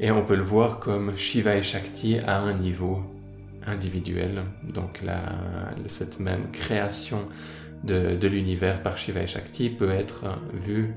Et 0.00 0.10
on 0.10 0.24
peut 0.24 0.34
le 0.34 0.42
voir 0.42 0.80
comme 0.80 1.16
Shiva 1.16 1.56
et 1.56 1.62
Shakti 1.62 2.18
à 2.18 2.40
un 2.40 2.58
niveau 2.58 3.02
individuel. 3.64 4.44
Donc 4.74 5.00
cette 5.86 6.18
même 6.18 6.50
création 6.50 7.28
de, 7.84 8.26
l'univers 8.26 8.82
par 8.82 8.96
Shiva 8.96 9.22
et 9.22 9.26
Shakti 9.26 9.70
peut 9.70 9.90
être 9.90 10.24
vue 10.52 10.94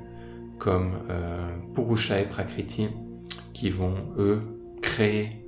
comme 0.58 1.00
euh, 1.10 1.56
Purusha 1.74 2.20
et 2.20 2.26
Prakriti 2.26 2.88
qui 3.54 3.70
vont 3.70 3.96
eux 4.18 4.42
créer 4.82 5.45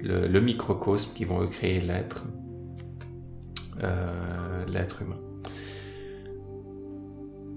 le, 0.00 0.40
microcosme, 0.40 1.12
qui 1.14 1.24
vont 1.24 1.42
eux 1.42 1.46
créer 1.46 1.80
l'être, 1.80 2.24
euh, 3.82 4.64
l'être 4.66 5.02
humain. 5.02 5.18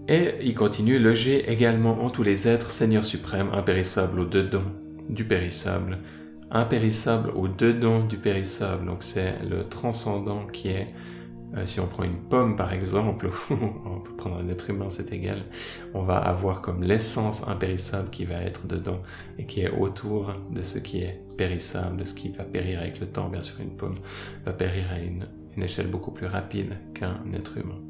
Et 0.07 0.33
il 0.41 0.55
continue, 0.55 0.97
loger 0.97 1.51
également 1.51 2.03
en 2.03 2.09
tous 2.09 2.23
les 2.23 2.47
êtres, 2.47 2.71
Seigneur 2.71 3.05
suprême, 3.05 3.49
impérissable 3.53 4.19
au-dedans 4.19 4.63
du 5.07 5.23
périssable, 5.23 5.99
impérissable 6.49 7.29
au-dedans 7.35 8.03
du 8.03 8.17
périssable. 8.17 8.85
Donc 8.87 9.03
c'est 9.03 9.35
le 9.47 9.63
transcendant 9.63 10.47
qui 10.47 10.69
est, 10.69 10.87
euh, 11.55 11.65
si 11.65 11.79
on 11.79 11.87
prend 11.87 12.03
une 12.03 12.17
pomme 12.17 12.55
par 12.55 12.73
exemple, 12.73 13.29
on 13.49 13.99
peut 13.99 14.15
prendre 14.15 14.37
un 14.37 14.47
être 14.49 14.69
humain, 14.69 14.87
c'est 14.89 15.11
égal, 15.11 15.45
on 15.93 16.03
va 16.03 16.17
avoir 16.17 16.61
comme 16.61 16.83
l'essence 16.83 17.47
impérissable 17.47 18.09
qui 18.09 18.25
va 18.25 18.41
être 18.41 18.67
dedans 18.67 19.01
et 19.37 19.45
qui 19.45 19.61
est 19.61 19.69
autour 19.69 20.33
de 20.51 20.61
ce 20.61 20.77
qui 20.79 21.01
est 21.01 21.21
périssable, 21.37 21.97
de 21.97 22.05
ce 22.05 22.13
qui 22.13 22.29
va 22.29 22.43
périr 22.43 22.79
avec 22.79 22.99
le 22.99 23.07
temps. 23.07 23.29
Bien 23.29 23.41
sûr, 23.41 23.59
une 23.61 23.75
pomme 23.75 23.95
va 24.45 24.53
périr 24.53 24.85
à 24.91 24.99
une, 24.99 25.27
une 25.55 25.63
échelle 25.63 25.87
beaucoup 25.87 26.11
plus 26.11 26.27
rapide 26.27 26.77
qu'un 26.93 27.23
être 27.33 27.57
humain. 27.57 27.81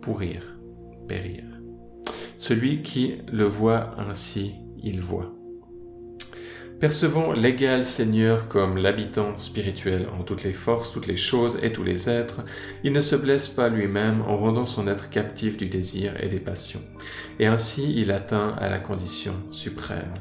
Pourrir, 0.00 0.58
périr. 1.06 1.44
Celui 2.38 2.82
qui 2.82 3.18
le 3.30 3.44
voit 3.44 3.94
ainsi, 4.00 4.54
il 4.82 5.00
voit. 5.00 5.32
Percevons 6.82 7.30
l'égal 7.30 7.84
Seigneur 7.84 8.48
comme 8.48 8.76
l'habitant 8.76 9.36
spirituel 9.36 10.08
en 10.18 10.24
toutes 10.24 10.42
les 10.42 10.52
forces, 10.52 10.90
toutes 10.90 11.06
les 11.06 11.14
choses 11.14 11.56
et 11.62 11.70
tous 11.70 11.84
les 11.84 12.10
êtres, 12.10 12.40
il 12.82 12.92
ne 12.92 13.00
se 13.00 13.14
blesse 13.14 13.46
pas 13.46 13.68
lui-même 13.68 14.20
en 14.22 14.36
rendant 14.36 14.64
son 14.64 14.88
être 14.88 15.08
captif 15.08 15.56
du 15.56 15.66
désir 15.66 16.20
et 16.20 16.26
des 16.26 16.40
passions. 16.40 16.82
Et 17.38 17.46
ainsi 17.46 17.94
il 17.96 18.10
atteint 18.10 18.56
à 18.58 18.68
la 18.68 18.80
condition 18.80 19.32
suprême. 19.52 20.12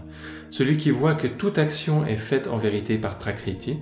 Celui 0.52 0.78
qui 0.78 0.91
voit 0.91 1.15
que 1.15 1.26
toute 1.26 1.58
action 1.58 2.06
est 2.06 2.15
faite 2.15 2.45
en 2.45 2.58
vérité 2.58 3.00
par 3.00 3.17
Prakriti, 3.17 3.80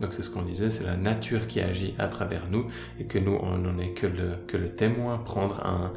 donc 0.00 0.14
c'est 0.14 0.22
ce 0.22 0.30
qu'on 0.30 0.40
disait, 0.40 0.70
c'est 0.70 0.84
la 0.84 0.96
nature 0.96 1.46
qui 1.46 1.60
agit 1.60 1.94
à 1.98 2.06
travers 2.06 2.48
nous 2.50 2.66
et 2.98 3.04
que 3.04 3.18
nous, 3.18 3.38
on 3.42 3.58
n'en 3.58 3.78
est 3.78 3.92
que 3.92 4.06
le, 4.06 4.70
témoin, 4.70 5.18
prendre 5.18 5.66
un, 5.66 5.92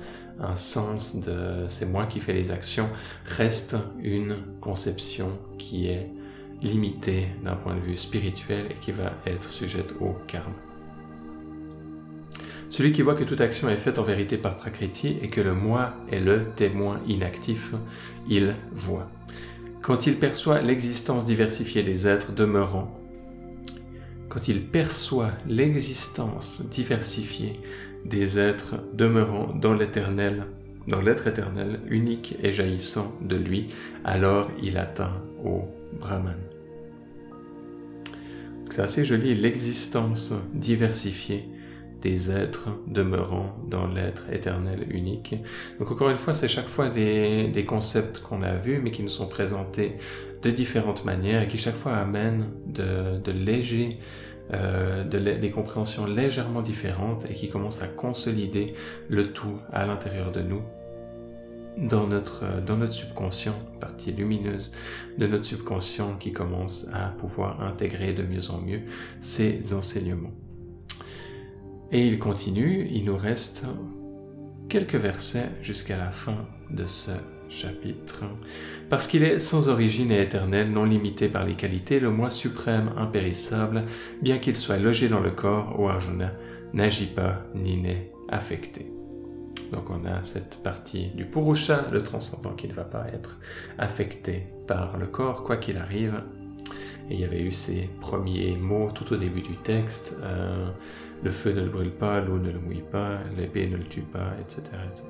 un 0.45 0.57
sens 0.57 1.21
de 1.21 1.63
c'est 1.69 1.89
moi 1.89 2.05
qui 2.05 2.19
fais 2.19 2.33
les 2.33 2.51
actions, 2.51 2.89
reste 3.23 3.77
une 4.03 4.35
conception 4.59 5.39
qui 5.57 5.87
est 5.87 6.11
limitée 6.61 7.27
d'un 7.43 7.55
point 7.55 7.75
de 7.75 7.81
vue 7.81 7.97
spirituel 7.97 8.67
et 8.71 8.75
qui 8.75 8.91
va 8.91 9.13
être 9.25 9.49
sujette 9.49 9.93
au 9.99 10.13
karma. 10.27 10.55
Celui 12.69 12.91
qui 12.91 13.03
voit 13.03 13.15
que 13.15 13.23
toute 13.23 13.41
action 13.41 13.69
est 13.69 13.77
faite 13.77 13.99
en 13.99 14.03
vérité 14.03 14.37
par 14.37 14.57
Prakriti 14.57 15.17
et 15.21 15.27
que 15.27 15.41
le 15.41 15.53
moi 15.53 15.93
est 16.11 16.19
le 16.19 16.41
témoin 16.55 16.99
inactif, 17.07 17.73
il 18.27 18.55
voit. 18.73 19.09
Quand 19.81 20.07
il 20.07 20.17
perçoit 20.17 20.61
l'existence 20.61 21.25
diversifiée 21.25 21.83
des 21.83 22.07
êtres 22.07 22.33
demeurant, 22.33 22.99
quand 24.29 24.47
il 24.47 24.65
perçoit 24.65 25.31
l'existence 25.47 26.63
diversifiée 26.69 27.59
des 28.03 28.39
êtres 28.39 28.75
demeurant 28.93 29.53
dans 29.53 29.73
l'éternel, 29.73 30.47
dans 30.87 31.01
l'être 31.01 31.27
éternel, 31.27 31.79
unique 31.89 32.35
et 32.43 32.51
jaillissant 32.51 33.13
de 33.21 33.35
lui, 33.35 33.69
alors 34.03 34.49
il 34.61 34.77
atteint 34.77 35.13
au 35.43 35.69
Brahman. 35.99 36.37
C'est 38.69 38.81
assez 38.81 39.05
joli, 39.05 39.35
l'existence 39.35 40.33
diversifiée 40.53 41.47
des 42.01 42.29
êtres 42.31 42.69
demeurant 42.87 43.55
dans 43.67 43.87
l'être 43.87 44.29
éternel 44.31 44.85
unique. 44.89 45.35
Donc 45.79 45.91
encore 45.91 46.09
une 46.09 46.17
fois, 46.17 46.33
c'est 46.33 46.47
chaque 46.47 46.67
fois 46.67 46.89
des, 46.89 47.65
concepts 47.67 48.19
qu'on 48.19 48.41
a 48.43 48.53
vus, 48.55 48.79
mais 48.83 48.91
qui 48.91 49.01
nous 49.01 49.09
sont 49.09 49.27
présentés 49.27 49.95
de 50.43 50.51
différentes 50.51 51.05
manières 51.05 51.41
et 51.41 51.47
qui 51.47 51.57
chaque 51.57 51.75
fois 51.75 51.95
amènent 51.95 52.49
de, 52.67 53.17
de 53.17 53.31
légers 53.31 53.97
euh, 54.53 55.03
des 55.03 55.49
compréhensions 55.49 56.05
légèrement 56.05 56.61
différentes 56.61 57.25
et 57.27 57.33
qui 57.33 57.49
commencent 57.49 57.81
à 57.81 57.87
consolider 57.87 58.75
le 59.09 59.33
tout 59.33 59.57
à 59.73 59.87
l'intérieur 59.87 60.31
de 60.31 60.41
nous, 60.41 60.61
dans 61.77 62.07
notre, 62.07 62.43
euh, 62.43 62.61
dans 62.61 62.77
notre 62.77 62.93
subconscient, 62.93 63.55
partie 63.79 64.11
lumineuse 64.11 64.71
de 65.17 65.27
notre 65.27 65.45
subconscient 65.45 66.15
qui 66.17 66.31
commence 66.31 66.87
à 66.93 67.09
pouvoir 67.09 67.61
intégrer 67.61 68.13
de 68.13 68.23
mieux 68.23 68.49
en 68.49 68.59
mieux 68.59 68.81
ces 69.19 69.73
enseignements. 69.73 70.33
Et 71.91 72.07
il 72.07 72.19
continue, 72.19 72.87
il 72.91 73.05
nous 73.05 73.17
reste 73.17 73.65
quelques 74.69 74.95
versets 74.95 75.49
jusqu'à 75.61 75.97
la 75.97 76.11
fin 76.11 76.45
de 76.71 76.85
ce 76.85 77.11
chapitre. 77.49 78.23
Parce 78.89 79.07
qu'il 79.07 79.23
est 79.23 79.39
sans 79.39 79.69
origine 79.69 80.11
et 80.11 80.21
éternel, 80.21 80.71
non 80.71 80.85
limité 80.85 81.29
par 81.29 81.45
les 81.45 81.53
qualités, 81.53 81.99
le 81.99 82.11
moi 82.11 82.29
suprême, 82.29 82.91
impérissable, 82.97 83.83
bien 84.21 84.39
qu'il 84.39 84.55
soit 84.55 84.77
logé 84.77 85.09
dans 85.09 85.21
le 85.21 85.31
corps, 85.31 85.79
au 85.79 85.87
Arjuna, 85.87 86.31
n'agit 86.73 87.05
pas 87.05 87.43
ni 87.53 87.77
n'est 87.77 88.11
affecté. 88.29 88.94
Donc 89.71 89.89
on 89.89 90.05
a 90.05 90.21
cette 90.23 90.57
partie 90.63 91.07
du 91.07 91.25
Purusha, 91.25 91.87
le 91.91 92.01
transcendant 92.01 92.51
qui 92.51 92.67
ne 92.67 92.73
va 92.73 92.83
pas 92.83 93.07
être 93.13 93.37
affecté 93.77 94.47
par 94.67 94.97
le 94.97 95.07
corps, 95.07 95.43
quoi 95.43 95.57
qu'il 95.57 95.77
arrive. 95.77 96.21
Et 97.09 97.15
il 97.15 97.19
y 97.19 97.23
avait 97.23 97.41
eu 97.41 97.51
ces 97.51 97.89
premiers 98.01 98.55
mots 98.55 98.89
tout 98.93 99.13
au 99.13 99.17
début 99.17 99.41
du 99.41 99.55
texte. 99.57 100.17
Euh, 100.23 100.69
le 101.23 101.31
feu 101.31 101.51
ne 101.53 101.61
le 101.61 101.69
brûle 101.69 101.91
pas, 101.91 102.19
l'eau 102.19 102.37
ne 102.37 102.51
le 102.51 102.59
mouille 102.59 102.83
pas, 102.91 103.19
l'épée 103.37 103.67
ne 103.67 103.77
le 103.77 103.83
tue 103.83 104.01
pas, 104.01 104.33
etc. 104.39 104.61
etc. 104.91 105.07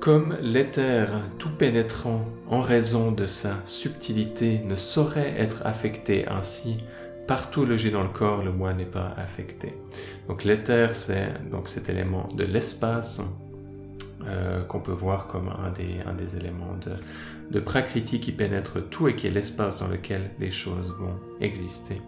Comme 0.00 0.36
l'éther 0.40 1.08
tout 1.38 1.50
pénétrant 1.50 2.24
en 2.48 2.62
raison 2.62 3.10
de 3.10 3.26
sa 3.26 3.56
subtilité 3.64 4.60
ne 4.64 4.76
saurait 4.76 5.34
être 5.36 5.62
affecté 5.66 6.28
ainsi, 6.28 6.78
partout 7.28 7.66
logé 7.66 7.90
dans 7.90 8.02
le 8.02 8.08
corps, 8.08 8.42
le 8.42 8.50
moi 8.50 8.72
n'est 8.72 8.86
pas 8.86 9.14
affecté. 9.16 9.74
Donc 10.26 10.44
l'éther, 10.44 10.96
c'est 10.96 11.28
donc 11.50 11.68
cet 11.68 11.88
élément 11.90 12.26
de 12.34 12.42
l'espace 12.42 13.22
euh, 14.26 14.64
qu'on 14.64 14.80
peut 14.80 14.92
voir 14.92 15.28
comme 15.28 15.48
un 15.48 15.70
des, 15.70 16.36
éléments 16.36 16.76
de, 17.50 17.60
prakriti 17.60 18.18
qui 18.18 18.32
pénètre 18.32 18.88
tout 18.88 19.08
et 19.08 19.14
qui 19.14 19.26
est 19.26 19.30
l'espace 19.30 19.78
dans 19.78 19.88
lequel 19.88 20.30
les 20.40 20.50
choses 20.50 20.96
vont 20.98 21.16
exister. 21.40 22.00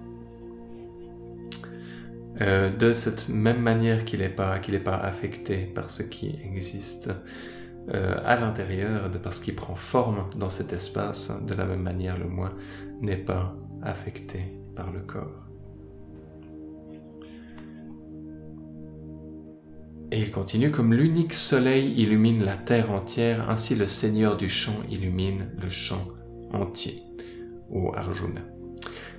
Euh, 2.41 2.75
de 2.75 2.93
cette 2.93 3.29
même 3.29 3.61
manière 3.61 4.07
qu'il 4.07 4.21
n'est 4.21 4.31
pas 4.31 4.97
affecté 4.97 5.67
par 5.67 5.91
ce 5.91 6.03
qui 6.03 6.39
existe. 6.43 7.13
Euh, 7.93 8.15
à 8.25 8.37
l'intérieur, 8.37 9.11
de 9.11 9.19
parce 9.19 9.41
qu'il 9.41 9.55
prend 9.55 9.75
forme 9.75 10.27
dans 10.37 10.51
cet 10.51 10.73
espace, 10.73 11.31
de 11.45 11.55
la 11.55 11.67
même 11.67 11.83
manière 11.83 12.19
le 12.19 12.27
moi 12.27 12.53
n'est 13.01 13.17
pas 13.17 13.55
affecté 13.83 14.60
par 14.75 14.93
le 14.93 15.01
corps. 15.01 15.51
Et 20.13 20.19
il 20.19 20.33
continue, 20.33 20.73
comme 20.73 20.93
l'unique 20.93 21.35
soleil 21.35 21.93
illumine 21.97 22.43
la 22.43 22.57
terre 22.57 22.91
entière, 22.91 23.49
ainsi 23.49 23.77
le 23.77 23.87
Seigneur 23.87 24.37
du 24.37 24.49
champ 24.49 24.83
illumine 24.91 25.51
le 25.63 25.69
champ 25.69 26.05
entier. 26.53 27.03
Au 27.71 27.95
Arjuna. 27.95 28.43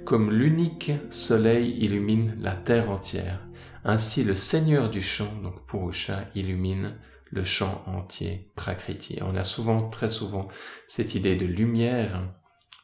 Comme 0.03 0.31
l'unique 0.31 0.91
soleil 1.09 1.77
illumine 1.79 2.35
la 2.41 2.51
terre 2.51 2.89
entière, 2.89 3.47
ainsi 3.85 4.25
le 4.25 4.35
Seigneur 4.35 4.89
du 4.89 5.01
champ, 5.01 5.31
donc 5.41 5.65
Purusha, 5.65 6.25
illumine 6.35 6.95
le 7.29 7.43
champ 7.45 7.83
entier, 7.87 8.51
Prakriti. 8.55 9.19
On 9.21 9.37
a 9.37 9.43
souvent, 9.43 9.87
très 9.87 10.09
souvent, 10.09 10.49
cette 10.87 11.15
idée 11.15 11.37
de 11.37 11.45
lumière 11.45 12.33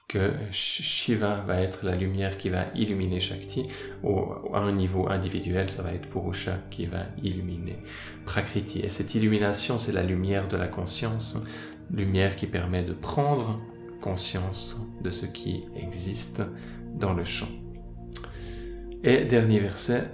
que 0.07 0.31
Shiva 0.51 1.43
va 1.45 1.59
être 1.61 1.83
la 1.83 1.95
lumière 1.95 2.37
qui 2.37 2.49
va 2.49 2.67
illuminer 2.75 3.19
Shakti. 3.19 3.67
Au, 4.03 4.53
à 4.53 4.59
un 4.59 4.71
niveau 4.71 5.09
individuel, 5.09 5.69
ça 5.69 5.83
va 5.83 5.91
être 5.91 6.07
Purusha 6.09 6.59
qui 6.69 6.85
va 6.85 7.07
illuminer 7.21 7.77
Prakriti. 8.25 8.79
Et 8.79 8.89
cette 8.89 9.15
illumination, 9.15 9.77
c'est 9.77 9.91
la 9.91 10.03
lumière 10.03 10.47
de 10.47 10.55
la 10.55 10.67
conscience, 10.67 11.43
lumière 11.91 12.37
qui 12.37 12.47
permet 12.47 12.83
de 12.83 12.93
prendre 12.93 13.61
conscience 14.01 14.81
de 15.01 15.09
ce 15.09 15.25
qui 15.25 15.65
existe 15.75 16.41
dans 16.95 17.13
le 17.13 17.25
champ. 17.25 17.49
Et 19.03 19.25
dernier 19.25 19.59
verset, 19.59 20.09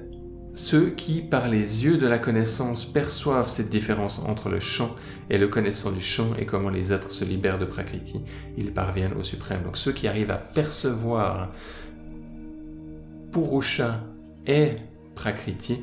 ceux 0.55 0.91
qui, 0.91 1.21
par 1.21 1.47
les 1.47 1.83
yeux 1.83 1.97
de 1.97 2.07
la 2.07 2.19
connaissance, 2.19 2.85
perçoivent 2.85 3.49
cette 3.49 3.69
différence 3.69 4.19
entre 4.19 4.49
le 4.49 4.59
champ 4.59 4.95
et 5.29 5.37
le 5.37 5.47
connaissant 5.47 5.91
du 5.91 6.01
champ 6.01 6.35
et 6.37 6.45
comment 6.45 6.69
les 6.69 6.93
êtres 6.93 7.11
se 7.11 7.25
libèrent 7.25 7.57
de 7.57 7.65
Prakriti, 7.65 8.21
ils 8.57 8.71
parviennent 8.71 9.13
au 9.13 9.23
suprême. 9.23 9.63
Donc 9.63 9.77
ceux 9.77 9.91
qui 9.91 10.07
arrivent 10.07 10.31
à 10.31 10.37
percevoir 10.37 11.51
Purusha 13.31 14.01
et 14.45 14.73
Prakriti, 15.15 15.79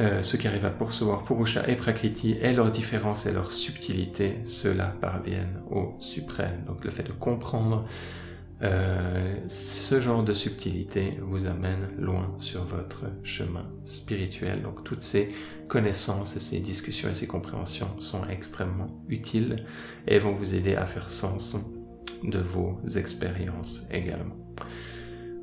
euh, 0.00 0.20
ceux 0.20 0.36
qui 0.36 0.48
arrivent 0.48 0.66
à 0.66 0.70
percevoir 0.70 1.24
Purusha 1.24 1.66
et 1.66 1.76
Prakriti 1.76 2.36
et 2.42 2.52
leur 2.52 2.70
différence 2.70 3.24
et 3.24 3.32
leur 3.32 3.52
subtilité, 3.52 4.38
ceux-là 4.44 4.94
parviennent 5.00 5.60
au 5.70 5.94
suprême. 5.98 6.64
Donc 6.66 6.84
le 6.84 6.90
fait 6.90 7.04
de 7.04 7.12
comprendre 7.12 7.86
euh, 8.62 9.34
ce 9.48 10.00
genre 10.00 10.22
de 10.22 10.32
subtilité 10.32 11.18
vous 11.20 11.46
amène 11.46 11.88
loin 11.98 12.32
sur 12.38 12.64
votre 12.64 13.06
chemin 13.24 13.68
spirituel. 13.84 14.62
Donc 14.62 14.84
toutes 14.84 15.02
ces 15.02 15.34
connaissances, 15.68 16.38
ces 16.38 16.60
discussions 16.60 17.08
et 17.08 17.14
ces 17.14 17.26
compréhensions 17.26 17.98
sont 17.98 18.26
extrêmement 18.28 19.02
utiles 19.08 19.64
et 20.06 20.18
vont 20.18 20.32
vous 20.32 20.54
aider 20.54 20.76
à 20.76 20.86
faire 20.86 21.10
sens 21.10 21.56
de 22.22 22.38
vos 22.38 22.78
expériences 22.96 23.88
également. 23.90 24.36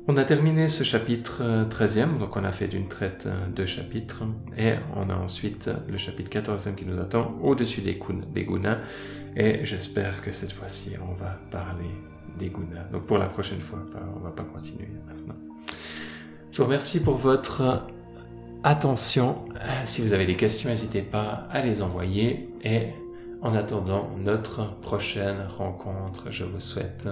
On 0.08 0.16
a 0.16 0.24
terminé 0.24 0.66
ce 0.66 0.82
chapitre 0.82 1.68
13e, 1.68 2.18
donc 2.18 2.36
on 2.36 2.42
a 2.42 2.52
fait 2.52 2.68
d'une 2.68 2.88
traite 2.88 3.28
deux 3.54 3.66
chapitres, 3.66 4.24
et 4.56 4.72
on 4.96 5.10
a 5.10 5.14
ensuite 5.14 5.70
le 5.88 5.98
chapitre 5.98 6.30
14e 6.30 6.74
qui 6.74 6.86
nous 6.86 6.98
attend 6.98 7.38
au-dessus 7.42 7.82
des, 7.82 8.00
des 8.34 8.44
gunas, 8.44 8.78
et 9.36 9.64
j'espère 9.64 10.22
que 10.22 10.32
cette 10.32 10.52
fois-ci 10.52 10.92
on 11.08 11.14
va 11.14 11.38
parler 11.50 11.90
des 12.38 12.50
Donc 12.92 13.06
pour 13.06 13.18
la 13.18 13.26
prochaine 13.26 13.60
fois, 13.60 13.80
on 14.16 14.20
va 14.20 14.30
pas 14.30 14.44
continuer 14.44 14.88
maintenant. 15.06 15.34
Je 16.52 16.58
vous 16.58 16.64
remercie 16.64 17.02
pour 17.02 17.16
votre 17.16 17.86
attention. 18.64 19.44
Si 19.84 20.02
vous 20.02 20.12
avez 20.12 20.26
des 20.26 20.36
questions, 20.36 20.70
n'hésitez 20.70 21.02
pas 21.02 21.46
à 21.50 21.62
les 21.62 21.82
envoyer. 21.82 22.48
Et 22.62 22.88
en 23.42 23.54
attendant 23.54 24.10
notre 24.18 24.78
prochaine 24.80 25.46
rencontre, 25.56 26.30
je 26.30 26.44
vous 26.44 26.60
souhaite 26.60 27.08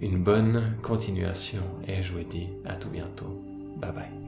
une 0.00 0.22
bonne 0.22 0.74
continuation 0.82 1.62
et 1.86 2.02
je 2.02 2.12
vous 2.12 2.24
dis 2.24 2.48
à 2.66 2.76
tout 2.76 2.90
bientôt. 2.90 3.42
Bye 3.80 3.92
bye. 3.92 4.21